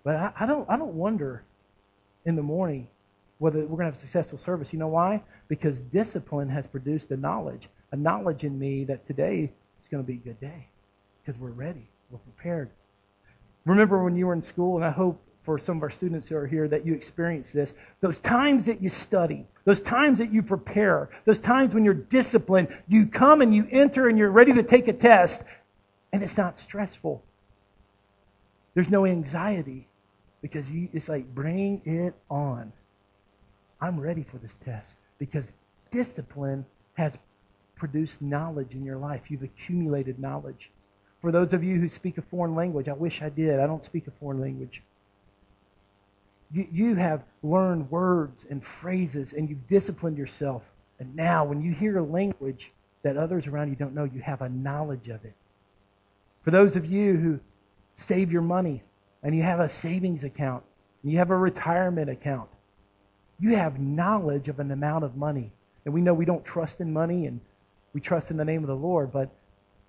But 0.05 0.17
I, 0.17 0.33
I 0.41 0.47
don't 0.47 0.69
I 0.69 0.77
don't 0.77 0.95
wonder 0.95 1.45
in 2.25 2.37
the 2.37 2.43
morning 2.43 2.89
whether 3.39 3.61
we're 3.61 3.67
going 3.67 3.79
to 3.81 3.85
have 3.87 3.95
a 3.95 3.99
successful 3.99 4.39
service. 4.39 4.73
You 4.73 4.79
know 4.79 4.89
why? 4.89 5.23
Because 5.49 5.81
discipline 5.81 6.49
has 6.51 6.67
produced 6.67 7.11
a 7.11 7.17
knowledge, 7.17 7.69
a 7.91 7.97
knowledge 7.97 8.45
in 8.45 8.59
me 8.59 8.85
that 8.85 9.07
today 9.07 9.51
is 9.81 9.89
going 9.89 10.03
to 10.03 10.07
be 10.07 10.15
a 10.15 10.17
good 10.17 10.39
day 10.41 10.69
because 11.23 11.41
we're 11.41 11.51
ready, 11.51 11.89
we're 12.11 12.19
prepared. 12.19 12.71
Remember 13.65 14.03
when 14.05 14.15
you 14.15 14.27
were 14.27 14.35
in 14.35 14.43
school, 14.43 14.77
and 14.77 14.85
I 14.85 14.91
hope 14.91 15.23
for 15.43 15.59
some 15.59 15.79
of 15.79 15.83
our 15.83 15.91
students 15.91 16.29
who 16.29 16.37
are 16.37 16.47
here 16.47 16.69
that 16.69 16.85
you 16.85 16.93
experience 16.93 17.53
this. 17.53 17.73
Those 18.01 18.21
times 18.21 18.67
that 18.67 18.83
you 18.83 18.91
study, 18.91 19.47
those 19.65 19.81
times 19.81 20.19
that 20.19 20.33
you 20.33 20.43
prepare, 20.43 21.09
those 21.25 21.41
times 21.41 21.75
when 21.75 21.85
you're 21.85 21.95
disciplined, 21.95 22.69
you 22.89 23.07
come 23.07 23.41
and 23.41 23.55
you 23.55 23.67
enter 23.71 24.09
and 24.09 24.19
you're 24.19 24.31
ready 24.31 24.53
to 24.55 24.63
take 24.63 24.89
a 24.89 24.93
test, 24.93 25.45
and 26.13 26.23
it's 26.23 26.37
not 26.37 26.59
stressful. 26.59 27.23
There's 28.75 28.91
no 28.91 29.07
anxiety. 29.07 29.87
because 30.43 30.71
you, 30.71 30.89
it's 30.93 31.09
like, 31.09 31.35
bring 31.35 31.83
it 31.85 32.15
on. 32.31 32.73
I'm 33.81 33.99
ready 34.01 34.23
for 34.23 34.39
this 34.39 34.57
test 34.65 34.97
because 35.19 35.53
discipline 35.91 36.65
has 36.95 37.17
produced 37.77 38.23
knowledge 38.23 38.75
in 38.75 38.85
your 38.85 38.97
life. 38.97 39.31
You've 39.31 39.43
accumulated 39.43 40.19
knowledge. 40.19 40.71
For 41.21 41.33
those 41.33 41.53
of 41.53 41.65
you 41.65 41.79
who 41.79 41.89
speak 41.89 42.19
a 42.19 42.23
foreign 42.23 42.55
language, 42.55 42.89
I 42.89 42.93
wish 42.95 43.23
I 43.23 43.29
did. 43.29 43.61
I 43.61 43.67
don't 43.67 43.85
speak 43.85 44.07
a 44.07 44.11
foreign 44.13 44.41
language. 44.41 44.83
You, 46.53 46.67
you 46.73 46.95
have 46.97 47.23
learned 47.43 47.91
words 47.91 48.47
and 48.49 48.65
phrases 48.65 49.33
and 49.33 49.49
you've 49.49 49.67
disciplined 49.69 50.19
yourself. 50.19 50.63
And 50.99 51.15
now, 51.17 51.45
when 51.45 51.63
you 51.63 51.73
hear 51.73 51.99
a 51.99 52.03
language 52.03 52.73
that 53.03 53.17
others 53.17 53.47
around 53.47 53.69
you 53.71 53.77
don't 53.77 53.95
know, 53.95 54.05
you 54.05 54.21
have 54.21 54.43
a 54.43 54.49
knowledge 54.49 55.09
of 55.09 55.25
it. 55.25 55.35
For 56.43 56.51
those 56.51 56.77
of 56.77 56.87
you 56.87 57.17
who 57.17 57.41
save 57.95 58.33
your 58.33 58.43
money 58.43 58.83
and 59.23 59.35
you 59.35 59.43
have 59.43 59.61
a 59.61 59.69
savings 59.69 60.25
account 60.25 60.65
you 61.03 61.19
have 61.19 61.31
a 61.31 61.37
retirement 61.37 62.11
account, 62.11 62.49
you 63.39 63.57
have 63.57 63.81
knowledge 63.81 64.49
of 64.49 64.61
an 64.61 64.71
amount 64.71 65.05
of 65.05 65.17
money. 65.17 65.51
And 65.85 65.95
we 65.95 66.03
know 66.03 66.13
we 66.13 66.27
don't 66.27 66.45
trust 66.45 66.81
in 66.81 66.93
money 66.93 67.27
and 67.27 67.41
we 67.95 68.01
trust 68.01 68.31
in 68.31 68.37
the 68.37 68.45
name 68.45 68.63
of 68.63 68.69
the 68.69 68.77
Lord, 68.77 69.13
but 69.13 69.31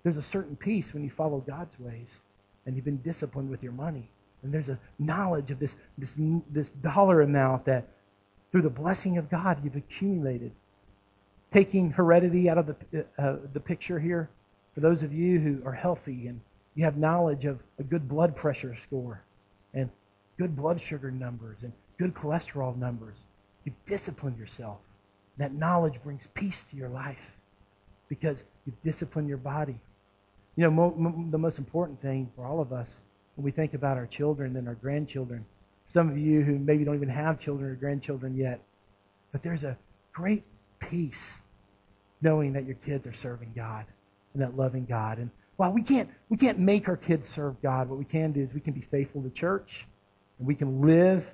there's 0.04 0.18
a 0.18 0.22
certain 0.22 0.56
peace 0.56 0.94
when 0.94 1.04
you 1.04 1.10
follow 1.10 1.40
God's 1.40 1.78
ways 1.80 2.18
and 2.66 2.76
you've 2.76 2.86
been 2.86 3.02
disciplined 3.02 3.50
with 3.50 3.62
your 3.62 3.74
money. 3.74 4.10
And 4.44 4.54
there's 4.54 4.70
a 4.70 4.80
knowledge 4.98 5.52
of 5.52 5.60
this, 5.60 5.76
this, 5.98 6.16
this 6.50 6.72
dollar 6.72 7.22
amount 7.22 7.66
that 7.66 7.88
through 8.52 8.64
the 8.64 8.70
blessing 8.70 9.18
of 9.18 9.30
God 9.30 9.60
you've 9.64 9.76
accumulated. 9.76 10.52
Taking 11.52 11.92
heredity 11.92 12.50
out 12.50 12.58
of 12.58 12.68
the, 12.68 13.06
uh, 13.20 13.36
the 13.52 13.60
picture 13.60 14.00
here, 14.00 14.30
for 14.74 14.80
those 14.80 15.04
of 15.04 15.14
you 15.14 15.40
who 15.40 15.62
are 15.66 15.74
healthy 15.74 16.28
and 16.28 16.40
you 16.76 16.86
have 16.86 16.98
knowledge 16.98 17.46
of 17.46 17.60
a 17.80 17.84
good 17.84 18.08
blood 18.08 18.36
pressure 18.36 18.76
score 18.78 19.22
and 19.74 19.90
good 20.38 20.56
blood 20.56 20.80
sugar 20.80 21.12
numbers 21.12 21.64
and 21.64 21.74
good 21.98 22.14
cholesterol 22.14 22.76
numbers, 22.78 23.18
you've 23.66 23.86
disciplined 23.86 24.38
yourself. 24.38 24.78
That 25.38 25.54
knowledge 25.54 26.02
brings 26.04 26.28
peace 26.28 26.64
to 26.66 26.78
your 26.78 26.90
life 26.90 27.32
because 28.08 28.44
you've 28.66 28.82
disciplined 28.82 29.28
your 29.28 29.38
body. 29.38 29.80
You 30.56 30.64
know, 30.64 30.72
mo- 30.72 30.96
mo- 30.98 31.26
the 31.30 31.38
most 31.38 31.58
important 31.58 32.02
thing 32.02 32.32
for 32.36 32.46
all 32.46 32.60
of 32.60 32.72
us 32.72 33.00
when 33.36 33.46
we 33.46 33.52
think 33.52 33.74
about 33.74 33.98
our 33.98 34.08
children 34.08 34.56
and 34.56 34.68
our 34.68 34.76
grandchildren, 34.76 35.46
some 35.88 36.10
of 36.10 36.18
you 36.18 36.42
who 36.42 36.58
maybe 36.58 36.84
don't 36.84 36.96
even 36.96 37.10
have 37.10 37.40
children 37.40 37.70
or 37.70 37.76
grandchildren 37.76 38.36
yet, 38.38 38.62
but 39.32 39.44
there's 39.44 39.64
a 39.64 39.78
great 40.14 40.44
peace 40.80 41.42
knowing 42.22 42.54
that 42.54 42.66
your 42.66 42.76
kids 42.76 43.08
are 43.08 43.14
serving 43.14 43.52
God 43.56 43.86
and 44.34 44.42
that 44.42 44.56
loving 44.56 44.86
God. 44.86 45.18
And 45.18 45.30
while 45.58 45.72
we 45.72 45.82
can't 45.82 46.10
we 46.30 46.38
can't 46.38 46.60
make 46.60 46.88
our 46.88 46.98
kids 46.98 47.28
serve 47.28 47.62
God, 47.62 47.90
what 47.90 48.00
we 48.00 48.06
can 48.06 48.32
do 48.32 48.42
is 48.42 48.54
we 48.54 48.62
can 48.62 48.74
be 48.74 48.82
faithful 48.82 49.22
to 49.24 49.30
church 49.30 49.86
and 50.40 50.48
we 50.48 50.56
can 50.56 50.82
live 50.82 51.32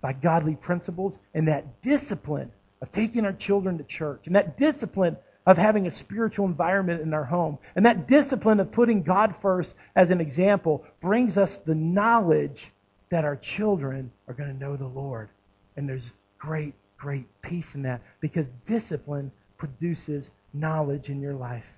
by 0.00 0.12
godly 0.12 0.56
principles 0.56 1.18
and 1.32 1.48
that 1.48 1.80
discipline 1.82 2.50
of 2.82 2.90
taking 2.92 3.24
our 3.24 3.32
children 3.32 3.78
to 3.78 3.84
church 3.84 4.26
and 4.26 4.36
that 4.36 4.56
discipline 4.56 5.16
of 5.46 5.56
having 5.58 5.86
a 5.86 5.90
spiritual 5.90 6.46
environment 6.46 7.00
in 7.00 7.14
our 7.14 7.24
home. 7.24 7.58
And 7.74 7.86
that 7.86 8.06
discipline 8.06 8.60
of 8.60 8.70
putting 8.70 9.02
God 9.02 9.34
first 9.42 9.74
as 9.96 10.10
an 10.10 10.20
example 10.20 10.84
brings 11.00 11.36
us 11.36 11.56
the 11.58 11.74
knowledge 11.74 12.70
that 13.10 13.24
our 13.24 13.36
children 13.36 14.12
are 14.28 14.34
going 14.34 14.52
to 14.52 14.58
know 14.58 14.76
the 14.76 14.86
Lord. 14.86 15.28
And 15.76 15.88
there's 15.88 16.12
great, 16.38 16.74
great 16.96 17.26
peace 17.42 17.74
in 17.74 17.82
that 17.82 18.02
because 18.20 18.48
discipline 18.66 19.32
produces 19.56 20.30
knowledge 20.52 21.08
in 21.08 21.20
your 21.20 21.34
life. 21.34 21.76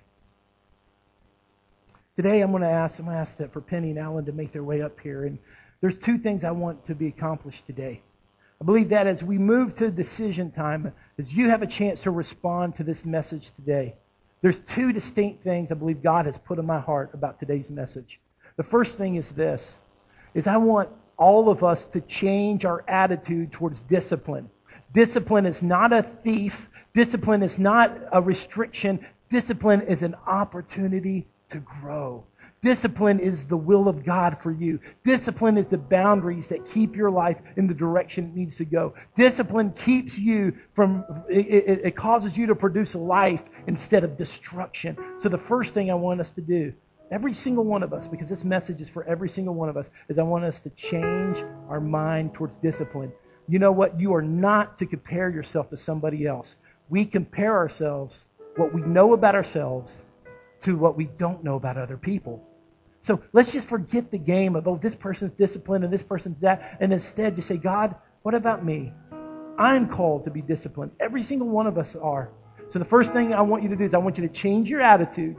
Today 2.15 2.39
I'm 2.39 2.51
going 2.51 2.63
to 2.63 2.69
ask, 2.69 2.97
I'm 2.97 3.05
going 3.05 3.15
to 3.15 3.19
ask 3.19 3.37
that 3.39 3.51
for 3.51 3.59
Penny 3.59 3.89
and 3.89 3.99
Alan 3.99 4.23
to 4.23 4.31
make 4.31 4.53
their 4.53 4.63
way 4.63 4.81
up 4.81 4.97
here. 5.01 5.25
And 5.25 5.37
there's 5.81 5.99
two 5.99 6.17
things 6.17 6.45
I 6.45 6.51
want 6.51 6.85
to 6.85 6.95
be 6.95 7.07
accomplished 7.07 7.65
today. 7.65 8.01
I 8.61 8.63
believe 8.63 8.87
that 8.89 9.05
as 9.05 9.21
we 9.21 9.37
move 9.37 9.75
to 9.75 9.91
decision 9.91 10.49
time, 10.49 10.93
as 11.19 11.33
you 11.33 11.49
have 11.49 11.61
a 11.61 11.67
chance 11.67 12.03
to 12.03 12.11
respond 12.11 12.77
to 12.77 12.85
this 12.85 13.03
message 13.03 13.51
today, 13.51 13.95
there's 14.41 14.61
two 14.61 14.93
distinct 14.93 15.43
things 15.43 15.73
I 15.73 15.75
believe 15.75 16.01
God 16.01 16.25
has 16.25 16.37
put 16.37 16.57
in 16.57 16.65
my 16.65 16.79
heart 16.79 17.09
about 17.13 17.37
today's 17.37 17.69
message. 17.69 18.17
The 18.55 18.63
first 18.63 18.97
thing 18.97 19.15
is 19.15 19.31
this, 19.31 19.75
is 20.33 20.47
I 20.47 20.55
want 20.55 20.87
all 21.17 21.49
of 21.49 21.65
us 21.65 21.85
to 21.87 21.99
change 21.99 22.63
our 22.63 22.85
attitude 22.87 23.51
towards 23.51 23.81
discipline. 23.81 24.49
Discipline 24.93 25.45
is 25.45 25.61
not 25.61 25.91
a 25.91 26.01
thief. 26.01 26.69
Discipline 26.93 27.43
is 27.43 27.59
not 27.59 27.91
a 28.13 28.21
restriction. 28.21 29.05
Discipline 29.27 29.81
is 29.81 30.01
an 30.01 30.15
opportunity 30.25 31.27
to 31.49 31.59
grow. 31.59 32.23
Discipline 32.61 33.19
is 33.19 33.45
the 33.45 33.57
will 33.57 33.87
of 33.87 34.03
God 34.03 34.39
for 34.41 34.51
you. 34.51 34.79
Discipline 35.03 35.57
is 35.57 35.69
the 35.69 35.77
boundaries 35.77 36.49
that 36.49 36.65
keep 36.71 36.95
your 36.95 37.11
life 37.11 37.37
in 37.57 37.67
the 37.67 37.73
direction 37.73 38.25
it 38.25 38.35
needs 38.35 38.57
to 38.57 38.65
go. 38.65 38.95
Discipline 39.15 39.71
keeps 39.71 40.17
you 40.17 40.57
from, 40.73 41.05
it, 41.29 41.81
it, 41.83 41.95
causes 41.95 42.35
you 42.35 42.47
to 42.47 42.55
produce 42.55 42.95
life 42.95 43.43
instead 43.67 44.03
of 44.03 44.17
destruction. 44.17 44.97
So 45.17 45.29
the 45.29 45.37
first 45.37 45.73
thing 45.73 45.91
I 45.91 45.93
want 45.93 46.21
us 46.21 46.31
to 46.31 46.41
do, 46.41 46.73
every 47.11 47.33
single 47.33 47.63
one 47.63 47.83
of 47.83 47.93
us, 47.93 48.07
because 48.07 48.29
this 48.29 48.43
message 48.43 48.81
is 48.81 48.89
for 48.89 49.03
every 49.03 49.29
single 49.29 49.53
one 49.53 49.69
of 49.69 49.77
us, 49.77 49.89
is 50.09 50.17
I 50.17 50.23
want 50.23 50.43
us 50.43 50.61
to 50.61 50.69
change 50.71 51.43
our 51.69 51.79
mind 51.79 52.33
towards 52.33 52.55
discipline. 52.57 53.11
You 53.47 53.59
know 53.59 53.71
what? 53.71 53.99
You 53.99 54.15
are 54.15 54.23
not 54.23 54.79
to 54.79 54.87
compare 54.87 55.29
yourself 55.29 55.69
to 55.69 55.77
somebody 55.77 56.25
else. 56.25 56.55
We 56.89 57.05
compare 57.05 57.55
ourselves, 57.55 58.25
what 58.55 58.73
we 58.73 58.81
know 58.81 59.13
about 59.13 59.35
ourselves, 59.35 60.01
to 60.65 60.75
what 60.75 60.97
we 60.97 61.05
don't 61.05 61.43
know 61.43 61.55
about 61.55 61.77
other 61.77 61.95
people. 61.95 62.43
So 62.99 63.21
let's 63.33 63.53
just 63.53 63.69
forget 63.69 64.09
the 64.09 64.17
game 64.17 64.55
of, 64.55 64.67
oh, 64.67 64.77
this 64.81 64.95
person's 64.95 65.31
disciplined 65.33 65.83
and 65.83 65.93
this 65.93 66.01
person's 66.01 66.39
that, 66.39 66.77
and 66.79 66.91
instead 66.91 67.35
just 67.35 67.47
say, 67.47 67.57
God, 67.57 67.95
what 68.23 68.33
about 68.33 68.65
me? 68.65 68.91
I'm 69.59 69.87
called 69.87 70.23
to 70.23 70.31
be 70.31 70.41
disciplined. 70.41 70.91
Every 70.99 71.21
single 71.21 71.47
one 71.47 71.67
of 71.67 71.77
us 71.77 71.95
are. 71.95 72.31
So 72.67 72.79
the 72.79 72.85
first 72.85 73.13
thing 73.13 73.31
I 73.33 73.41
want 73.41 73.61
you 73.61 73.69
to 73.69 73.75
do 73.75 73.83
is 73.83 73.93
I 73.93 73.99
want 73.99 74.17
you 74.17 74.27
to 74.27 74.33
change 74.33 74.69
your 74.71 74.81
attitude 74.81 75.37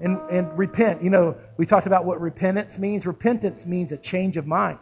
and, 0.00 0.18
and 0.30 0.56
repent. 0.56 1.02
You 1.02 1.10
know, 1.10 1.36
we 1.58 1.66
talked 1.66 1.86
about 1.86 2.06
what 2.06 2.18
repentance 2.18 2.78
means. 2.78 3.04
Repentance 3.04 3.66
means 3.66 3.92
a 3.92 3.98
change 3.98 4.38
of 4.38 4.46
mind, 4.46 4.78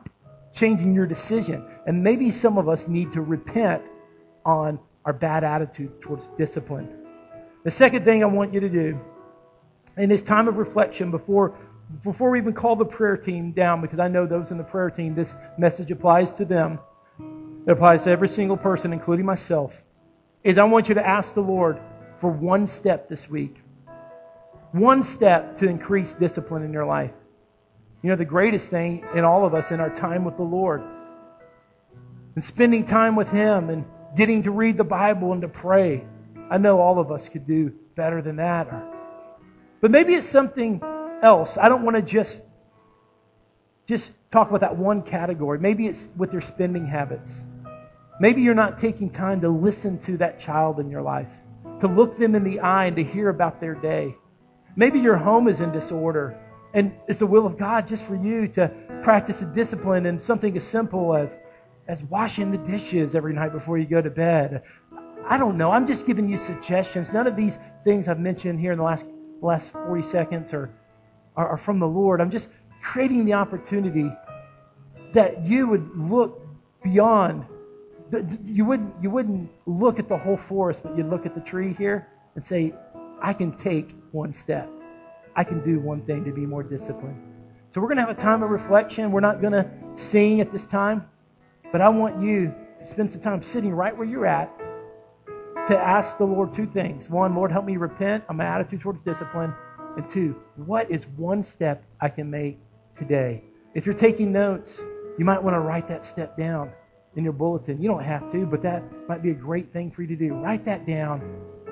changing 0.54 0.94
your 0.94 1.06
decision. 1.06 1.66
And 1.88 2.04
maybe 2.04 2.30
some 2.30 2.56
of 2.56 2.68
us 2.68 2.86
need 2.86 3.12
to 3.14 3.20
repent 3.20 3.82
on 4.44 4.78
our 5.04 5.12
bad 5.12 5.42
attitude 5.42 6.00
towards 6.00 6.28
discipline. 6.38 6.88
The 7.64 7.72
second 7.72 8.04
thing 8.04 8.22
I 8.22 8.26
want 8.26 8.54
you 8.54 8.60
to 8.60 8.68
do 8.68 9.00
in 9.96 10.08
this 10.08 10.22
time 10.22 10.48
of 10.48 10.56
reflection 10.56 11.10
before 11.10 11.54
before 12.02 12.30
we 12.30 12.38
even 12.38 12.52
call 12.52 12.76
the 12.76 12.84
prayer 12.84 13.16
team 13.16 13.52
down, 13.52 13.80
because 13.80 13.98
I 13.98 14.08
know 14.08 14.26
those 14.26 14.50
in 14.50 14.58
the 14.58 14.64
prayer 14.64 14.90
team, 14.90 15.14
this 15.14 15.34
message 15.58 15.90
applies 15.90 16.32
to 16.32 16.44
them. 16.44 16.78
It 17.66 17.70
applies 17.70 18.04
to 18.04 18.10
every 18.10 18.28
single 18.28 18.56
person, 18.56 18.92
including 18.92 19.24
myself. 19.24 19.80
Is 20.42 20.58
I 20.58 20.64
want 20.64 20.88
you 20.88 20.94
to 20.96 21.06
ask 21.06 21.34
the 21.34 21.42
Lord 21.42 21.80
for 22.20 22.30
one 22.30 22.66
step 22.66 23.08
this 23.08 23.28
week. 23.28 23.56
One 24.72 25.02
step 25.02 25.56
to 25.58 25.68
increase 25.68 26.14
discipline 26.14 26.62
in 26.62 26.72
your 26.72 26.84
life. 26.84 27.12
You 28.02 28.10
know, 28.10 28.16
the 28.16 28.24
greatest 28.24 28.70
thing 28.70 29.06
in 29.14 29.24
all 29.24 29.46
of 29.46 29.54
us 29.54 29.70
in 29.70 29.80
our 29.80 29.94
time 29.94 30.24
with 30.24 30.36
the 30.36 30.42
Lord 30.42 30.82
and 32.34 32.42
spending 32.42 32.84
time 32.86 33.16
with 33.16 33.30
Him 33.30 33.70
and 33.70 33.84
getting 34.16 34.42
to 34.42 34.50
read 34.50 34.76
the 34.76 34.84
Bible 34.84 35.32
and 35.32 35.42
to 35.42 35.48
pray. 35.48 36.04
I 36.50 36.58
know 36.58 36.80
all 36.80 36.98
of 36.98 37.10
us 37.10 37.28
could 37.28 37.46
do 37.46 37.72
better 37.94 38.20
than 38.20 38.36
that. 38.36 38.93
But 39.84 39.90
maybe 39.90 40.14
it's 40.14 40.26
something 40.26 40.80
else. 41.22 41.58
I 41.58 41.68
don't 41.68 41.82
want 41.82 41.96
to 41.96 42.00
just 42.00 42.42
just 43.84 44.14
talk 44.30 44.48
about 44.48 44.62
that 44.62 44.78
one 44.78 45.02
category. 45.02 45.58
Maybe 45.58 45.86
it's 45.86 46.10
with 46.16 46.32
your 46.32 46.40
spending 46.40 46.86
habits. 46.86 47.44
Maybe 48.18 48.40
you're 48.40 48.54
not 48.54 48.78
taking 48.78 49.10
time 49.10 49.42
to 49.42 49.50
listen 49.50 49.98
to 50.06 50.16
that 50.16 50.40
child 50.40 50.80
in 50.80 50.88
your 50.88 51.02
life, 51.02 51.28
to 51.80 51.86
look 51.86 52.16
them 52.16 52.34
in 52.34 52.44
the 52.44 52.60
eye 52.60 52.86
and 52.86 52.96
to 52.96 53.04
hear 53.04 53.28
about 53.28 53.60
their 53.60 53.74
day. 53.74 54.16
Maybe 54.74 55.00
your 55.00 55.18
home 55.18 55.48
is 55.48 55.60
in 55.60 55.70
disorder 55.70 56.34
and 56.72 56.94
it's 57.06 57.18
the 57.18 57.26
will 57.26 57.44
of 57.44 57.58
God 57.58 57.86
just 57.86 58.06
for 58.06 58.16
you 58.16 58.48
to 58.56 58.72
practice 59.02 59.42
a 59.42 59.44
discipline 59.44 60.06
and 60.06 60.18
something 60.18 60.56
as 60.56 60.64
simple 60.64 61.14
as 61.14 61.36
as 61.88 62.02
washing 62.04 62.50
the 62.50 62.56
dishes 62.56 63.14
every 63.14 63.34
night 63.34 63.52
before 63.52 63.76
you 63.76 63.84
go 63.84 64.00
to 64.00 64.08
bed. 64.08 64.62
I 65.28 65.36
don't 65.36 65.58
know. 65.58 65.70
I'm 65.72 65.86
just 65.86 66.06
giving 66.06 66.26
you 66.26 66.38
suggestions. 66.38 67.12
None 67.12 67.26
of 67.26 67.36
these 67.36 67.58
things 67.84 68.08
I've 68.08 68.18
mentioned 68.18 68.58
here 68.60 68.72
in 68.72 68.78
the 68.78 68.84
last 68.84 69.04
last 69.40 69.72
40 69.72 70.02
seconds 70.02 70.52
are, 70.52 70.70
are, 71.36 71.48
are 71.50 71.56
from 71.56 71.78
the 71.78 71.86
Lord. 71.86 72.20
I'm 72.20 72.30
just 72.30 72.48
creating 72.82 73.24
the 73.24 73.34
opportunity 73.34 74.10
that 75.12 75.44
you 75.44 75.68
would 75.68 75.96
look 75.96 76.46
beyond. 76.82 77.46
You 78.44 78.64
wouldn't, 78.64 78.94
you 79.02 79.10
wouldn't 79.10 79.50
look 79.66 79.98
at 79.98 80.08
the 80.08 80.16
whole 80.16 80.36
forest, 80.36 80.82
but 80.82 80.96
you'd 80.96 81.08
look 81.08 81.26
at 81.26 81.34
the 81.34 81.40
tree 81.40 81.72
here 81.72 82.08
and 82.34 82.42
say, 82.42 82.74
I 83.20 83.32
can 83.32 83.52
take 83.56 83.94
one 84.12 84.32
step. 84.32 84.68
I 85.36 85.44
can 85.44 85.64
do 85.64 85.80
one 85.80 86.02
thing 86.02 86.24
to 86.24 86.32
be 86.32 86.46
more 86.46 86.62
disciplined. 86.62 87.20
So 87.70 87.80
we're 87.80 87.88
going 87.88 87.96
to 87.96 88.06
have 88.06 88.16
a 88.16 88.20
time 88.20 88.42
of 88.42 88.50
reflection. 88.50 89.10
We're 89.10 89.20
not 89.20 89.40
going 89.40 89.52
to 89.52 89.68
sing 89.96 90.40
at 90.40 90.52
this 90.52 90.66
time, 90.66 91.08
but 91.72 91.80
I 91.80 91.88
want 91.88 92.22
you 92.22 92.54
to 92.78 92.84
spend 92.84 93.10
some 93.10 93.20
time 93.20 93.42
sitting 93.42 93.72
right 93.72 93.96
where 93.96 94.06
you're 94.06 94.26
at 94.26 94.52
to 95.68 95.78
ask 95.78 96.18
the 96.18 96.24
Lord 96.26 96.54
two 96.54 96.66
things. 96.66 97.10
One, 97.10 97.34
Lord, 97.34 97.52
help 97.52 97.64
me 97.64 97.76
repent 97.76 98.24
on 98.28 98.36
my 98.36 98.44
attitude 98.46 98.80
towards 98.82 99.02
discipline. 99.02 99.54
And 99.96 100.08
two, 100.08 100.36
what 100.56 100.90
is 100.90 101.06
one 101.08 101.42
step 101.42 101.84
I 102.00 102.08
can 102.08 102.30
make 102.30 102.58
today? 102.96 103.44
If 103.74 103.86
you're 103.86 103.94
taking 103.94 104.32
notes, 104.32 104.82
You 105.18 105.24
might 105.24 105.42
want 105.42 105.54
to 105.54 105.60
write 105.60 105.88
that 105.88 106.04
step 106.04 106.36
down 106.36 106.72
in 107.16 107.22
your 107.24 107.32
bulletin. 107.32 107.80
You 107.80 107.88
don't 107.88 108.02
have 108.02 108.30
to, 108.32 108.46
but 108.46 108.62
that 108.62 108.82
might 109.08 109.22
be 109.22 109.30
a 109.30 109.34
great 109.34 109.72
thing 109.72 109.90
for 109.92 110.02
you 110.02 110.08
to 110.08 110.16
do. 110.16 110.34
Write 110.34 110.64
that 110.64 110.86
down 110.86 111.22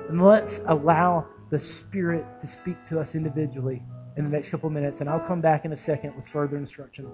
and 0.09 0.21
let's 0.23 0.61
allow 0.67 1.27
the 1.49 1.59
Spirit 1.59 2.25
to 2.41 2.47
speak 2.47 2.77
to 2.87 2.99
us 2.99 3.15
individually 3.15 3.83
in 4.17 4.23
the 4.23 4.29
next 4.29 4.49
couple 4.49 4.67
of 4.67 4.73
minutes. 4.73 5.01
And 5.01 5.09
I'll 5.09 5.19
come 5.19 5.41
back 5.41 5.65
in 5.65 5.73
a 5.73 5.77
second 5.77 6.15
with 6.15 6.27
further 6.29 6.57
instruction. 6.57 7.07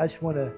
I 0.00 0.06
just 0.06 0.22
want 0.22 0.38
to 0.38 0.50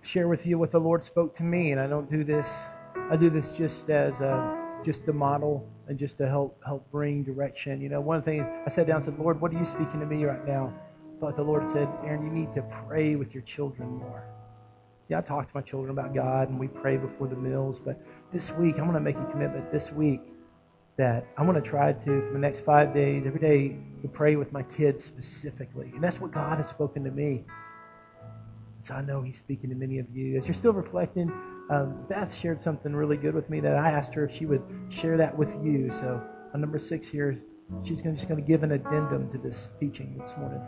share 0.00 0.26
with 0.26 0.46
you 0.46 0.58
what 0.58 0.72
the 0.72 0.78
Lord 0.78 1.02
spoke 1.02 1.34
to 1.36 1.42
me, 1.42 1.72
and 1.72 1.78
I 1.78 1.86
don't 1.86 2.10
do 2.10 2.24
this. 2.24 2.64
I 3.10 3.16
do 3.16 3.28
this 3.28 3.52
just 3.52 3.90
as 3.90 4.22
a, 4.22 4.80
just 4.82 5.06
a 5.08 5.12
model 5.12 5.68
and 5.86 5.98
just 5.98 6.16
to 6.16 6.26
help 6.26 6.58
help 6.64 6.90
bring 6.90 7.24
direction. 7.24 7.82
You 7.82 7.90
know, 7.90 8.00
one 8.00 8.22
thing 8.22 8.40
I 8.40 8.70
sat 8.70 8.86
down 8.86 8.96
and 8.96 9.04
said, 9.04 9.18
Lord, 9.18 9.38
what 9.38 9.52
are 9.52 9.58
you 9.58 9.66
speaking 9.66 10.00
to 10.00 10.06
me 10.06 10.24
right 10.24 10.46
now? 10.46 10.72
But 11.20 11.36
the 11.36 11.42
Lord 11.42 11.68
said, 11.68 11.86
Aaron, 12.06 12.24
you 12.24 12.32
need 12.32 12.54
to 12.54 12.62
pray 12.86 13.16
with 13.16 13.34
your 13.34 13.42
children 13.42 13.98
more. 13.98 14.24
See, 15.08 15.14
I 15.14 15.20
talk 15.20 15.46
to 15.48 15.54
my 15.54 15.60
children 15.60 15.90
about 15.90 16.14
God, 16.14 16.48
and 16.48 16.58
we 16.58 16.68
pray 16.68 16.96
before 16.96 17.28
the 17.28 17.36
meals. 17.36 17.78
But 17.78 18.00
this 18.32 18.50
week, 18.52 18.78
I'm 18.78 18.84
going 18.84 18.94
to 18.94 19.00
make 19.00 19.18
a 19.18 19.30
commitment. 19.30 19.70
This 19.70 19.92
week, 19.92 20.22
that 20.96 21.26
I'm 21.36 21.46
going 21.46 21.62
to 21.62 21.68
try 21.68 21.92
to, 21.92 22.04
for 22.04 22.32
the 22.32 22.38
next 22.38 22.60
five 22.60 22.94
days, 22.94 23.24
every 23.26 23.40
day, 23.40 23.76
to 24.00 24.08
pray 24.08 24.36
with 24.36 24.52
my 24.52 24.62
kids 24.62 25.04
specifically. 25.04 25.90
And 25.94 26.02
that's 26.02 26.18
what 26.18 26.32
God 26.32 26.56
has 26.56 26.68
spoken 26.68 27.04
to 27.04 27.10
me. 27.10 27.44
So 28.82 28.94
I 28.94 29.02
know 29.02 29.22
He's 29.22 29.38
speaking 29.38 29.70
to 29.70 29.76
many 29.76 29.98
of 29.98 30.06
you. 30.14 30.36
As 30.36 30.46
you're 30.46 30.54
still 30.54 30.72
reflecting, 30.72 31.30
um, 31.70 32.04
Beth 32.08 32.34
shared 32.34 32.60
something 32.60 32.94
really 32.94 33.16
good 33.16 33.34
with 33.34 33.48
me 33.48 33.60
that 33.60 33.76
I 33.76 33.90
asked 33.90 34.14
her 34.14 34.24
if 34.24 34.34
she 34.34 34.44
would 34.46 34.62
share 34.88 35.16
that 35.16 35.36
with 35.36 35.54
you. 35.64 35.90
So 35.90 36.20
on 36.52 36.60
number 36.60 36.78
six 36.78 37.08
here, 37.08 37.40
she's 37.84 38.02
gonna, 38.02 38.16
just 38.16 38.28
going 38.28 38.40
to 38.40 38.46
give 38.46 38.62
an 38.62 38.72
addendum 38.72 39.30
to 39.30 39.38
this 39.38 39.70
teaching 39.80 40.18
this 40.20 40.36
morning. 40.36 40.60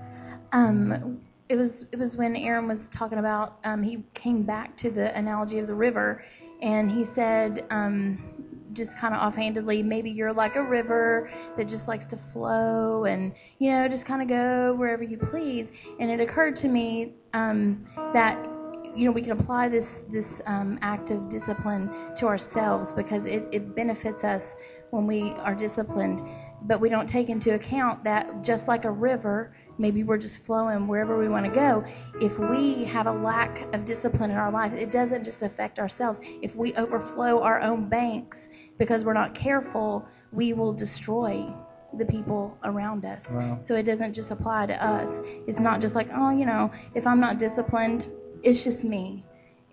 Um, 0.52 1.20
it 1.48 1.56
was 1.56 1.86
it 1.92 1.98
was 1.98 2.16
when 2.16 2.36
Aaron 2.36 2.66
was 2.68 2.86
talking 2.86 3.18
about 3.18 3.58
um, 3.64 3.82
he 3.82 4.02
came 4.14 4.44
back 4.44 4.76
to 4.78 4.90
the 4.90 5.14
analogy 5.16 5.58
of 5.58 5.66
the 5.66 5.74
river, 5.74 6.24
and 6.62 6.90
he 6.90 7.04
said 7.04 7.66
um, 7.70 8.33
just 8.74 8.98
kind 8.98 9.14
of 9.14 9.20
offhandedly, 9.20 9.82
maybe 9.82 10.10
you're 10.10 10.32
like 10.32 10.56
a 10.56 10.62
river 10.62 11.30
that 11.56 11.68
just 11.68 11.88
likes 11.88 12.06
to 12.08 12.16
flow 12.16 13.04
and, 13.04 13.34
you 13.58 13.70
know, 13.70 13.88
just 13.88 14.06
kind 14.06 14.22
of 14.22 14.28
go 14.28 14.74
wherever 14.74 15.02
you 15.02 15.16
please. 15.16 15.72
And 15.98 16.10
it 16.10 16.20
occurred 16.20 16.56
to 16.56 16.68
me 16.68 17.14
um, 17.32 17.84
that 18.12 18.48
you 18.94 19.06
know 19.06 19.10
we 19.10 19.22
can 19.22 19.32
apply 19.32 19.68
this 19.68 20.02
this 20.10 20.40
um, 20.46 20.78
act 20.80 21.10
of 21.10 21.28
discipline 21.28 21.90
to 22.16 22.26
ourselves 22.26 22.94
because 22.94 23.26
it, 23.26 23.44
it 23.50 23.74
benefits 23.74 24.22
us 24.22 24.54
when 24.90 25.06
we 25.06 25.32
are 25.38 25.54
disciplined 25.54 26.22
but 26.64 26.80
we 26.80 26.88
don't 26.88 27.08
take 27.08 27.28
into 27.28 27.54
account 27.54 28.04
that 28.04 28.42
just 28.42 28.68
like 28.68 28.84
a 28.84 28.90
river 28.90 29.52
maybe 29.78 30.04
we're 30.04 30.18
just 30.18 30.44
flowing 30.44 30.86
wherever 30.86 31.18
we 31.18 31.28
want 31.28 31.44
to 31.44 31.50
go. 31.50 31.84
If 32.20 32.38
we 32.38 32.84
have 32.84 33.06
a 33.06 33.12
lack 33.12 33.74
of 33.74 33.84
discipline 33.84 34.30
in 34.30 34.36
our 34.36 34.50
lives, 34.50 34.74
it 34.74 34.90
doesn't 34.90 35.24
just 35.24 35.42
affect 35.42 35.78
ourselves. 35.78 36.20
If 36.42 36.54
we 36.54 36.74
overflow 36.74 37.40
our 37.40 37.60
own 37.60 37.88
banks 37.88 38.48
because 38.78 39.04
we're 39.04 39.14
not 39.14 39.34
careful, 39.34 40.06
we 40.32 40.52
will 40.52 40.72
destroy 40.72 41.52
the 41.96 42.04
people 42.04 42.58
around 42.64 43.04
us. 43.04 43.32
Wow. 43.34 43.58
So 43.62 43.76
it 43.76 43.84
doesn't 43.84 44.14
just 44.14 44.30
apply 44.30 44.66
to 44.66 44.84
us. 44.84 45.20
It's 45.46 45.60
not 45.60 45.80
just 45.80 45.94
like, 45.94 46.08
oh, 46.12 46.30
you 46.30 46.46
know, 46.46 46.70
if 46.94 47.06
I'm 47.06 47.20
not 47.20 47.38
disciplined, 47.38 48.08
it's 48.42 48.64
just 48.64 48.84
me. 48.84 49.24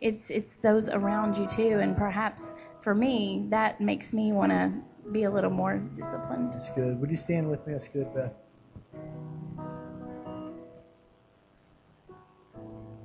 It's 0.02 0.32
it's 0.32 0.56
those 0.56 0.90
around 0.90 1.38
you 1.38 1.46
too, 1.46 1.78
and 1.80 1.96
perhaps 1.96 2.54
for 2.82 2.96
me, 2.96 3.46
that 3.50 3.80
makes 3.80 4.14
me 4.14 4.32
want 4.32 4.52
to 4.52 4.72
be 5.12 5.24
a 5.24 5.30
little 5.30 5.52
more 5.52 5.78
disciplined. 5.78 6.54
That's 6.54 6.72
good. 6.72 7.00
Would 7.00 7.10
you 7.10 7.18
stand 7.18 7.50
with 7.50 7.66
me? 7.68 7.74
That's 7.74 7.88
good, 7.88 8.14
Beth. 8.14 8.34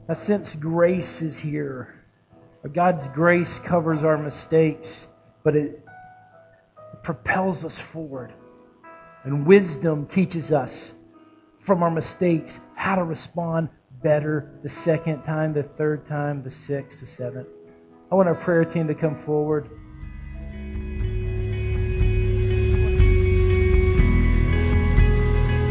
I 0.09 0.15
sense 0.15 0.55
grace 0.55 1.21
is 1.21 1.37
here. 1.37 2.05
Uh, 2.65 2.69
God's 2.69 3.09
grace 3.09 3.59
covers 3.59 4.05
our 4.05 4.17
mistakes, 4.17 5.09
but 5.43 5.57
it 5.57 5.85
propels 7.03 7.65
us 7.65 7.79
forward. 7.79 8.33
And 9.25 9.45
wisdom 9.45 10.07
teaches 10.07 10.53
us 10.53 10.95
from 11.59 11.83
our 11.83 11.91
mistakes 11.91 12.61
how 12.77 12.95
to 12.95 13.03
respond 13.03 13.69
better 14.01 14.53
the 14.63 14.69
second 14.69 15.23
time, 15.23 15.53
the 15.53 15.65
third 15.65 16.07
time, 16.07 16.45
the 16.45 16.51
sixth, 16.51 17.01
the 17.01 17.07
seventh. 17.07 17.49
I 18.13 18.15
want 18.15 18.29
our 18.29 18.37
prayer 18.37 18.65
team 18.65 18.87
to 18.87 18.95
come 18.95 19.17
forward. 19.17 19.69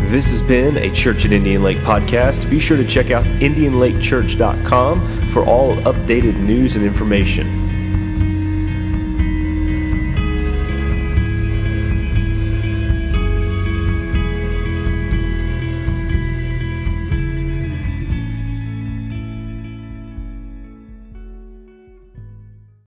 This 0.08 0.30
has 0.30 0.42
been 0.42 0.78
a 0.78 0.94
Church 0.94 1.26
at 1.26 1.32
Indian 1.32 1.64
Lake 1.64 1.80
podcast. 1.80 2.48
Be 2.50 2.60
sure 2.60 2.78
to 2.78 2.86
check 2.86 3.12
out 3.12 3.26
IndianLakeChurch.com 3.26 5.28
for 5.30 5.44
all 5.44 5.76
updated 5.78 6.40
news 6.40 6.76
and 6.76 6.86
information. 6.86 7.65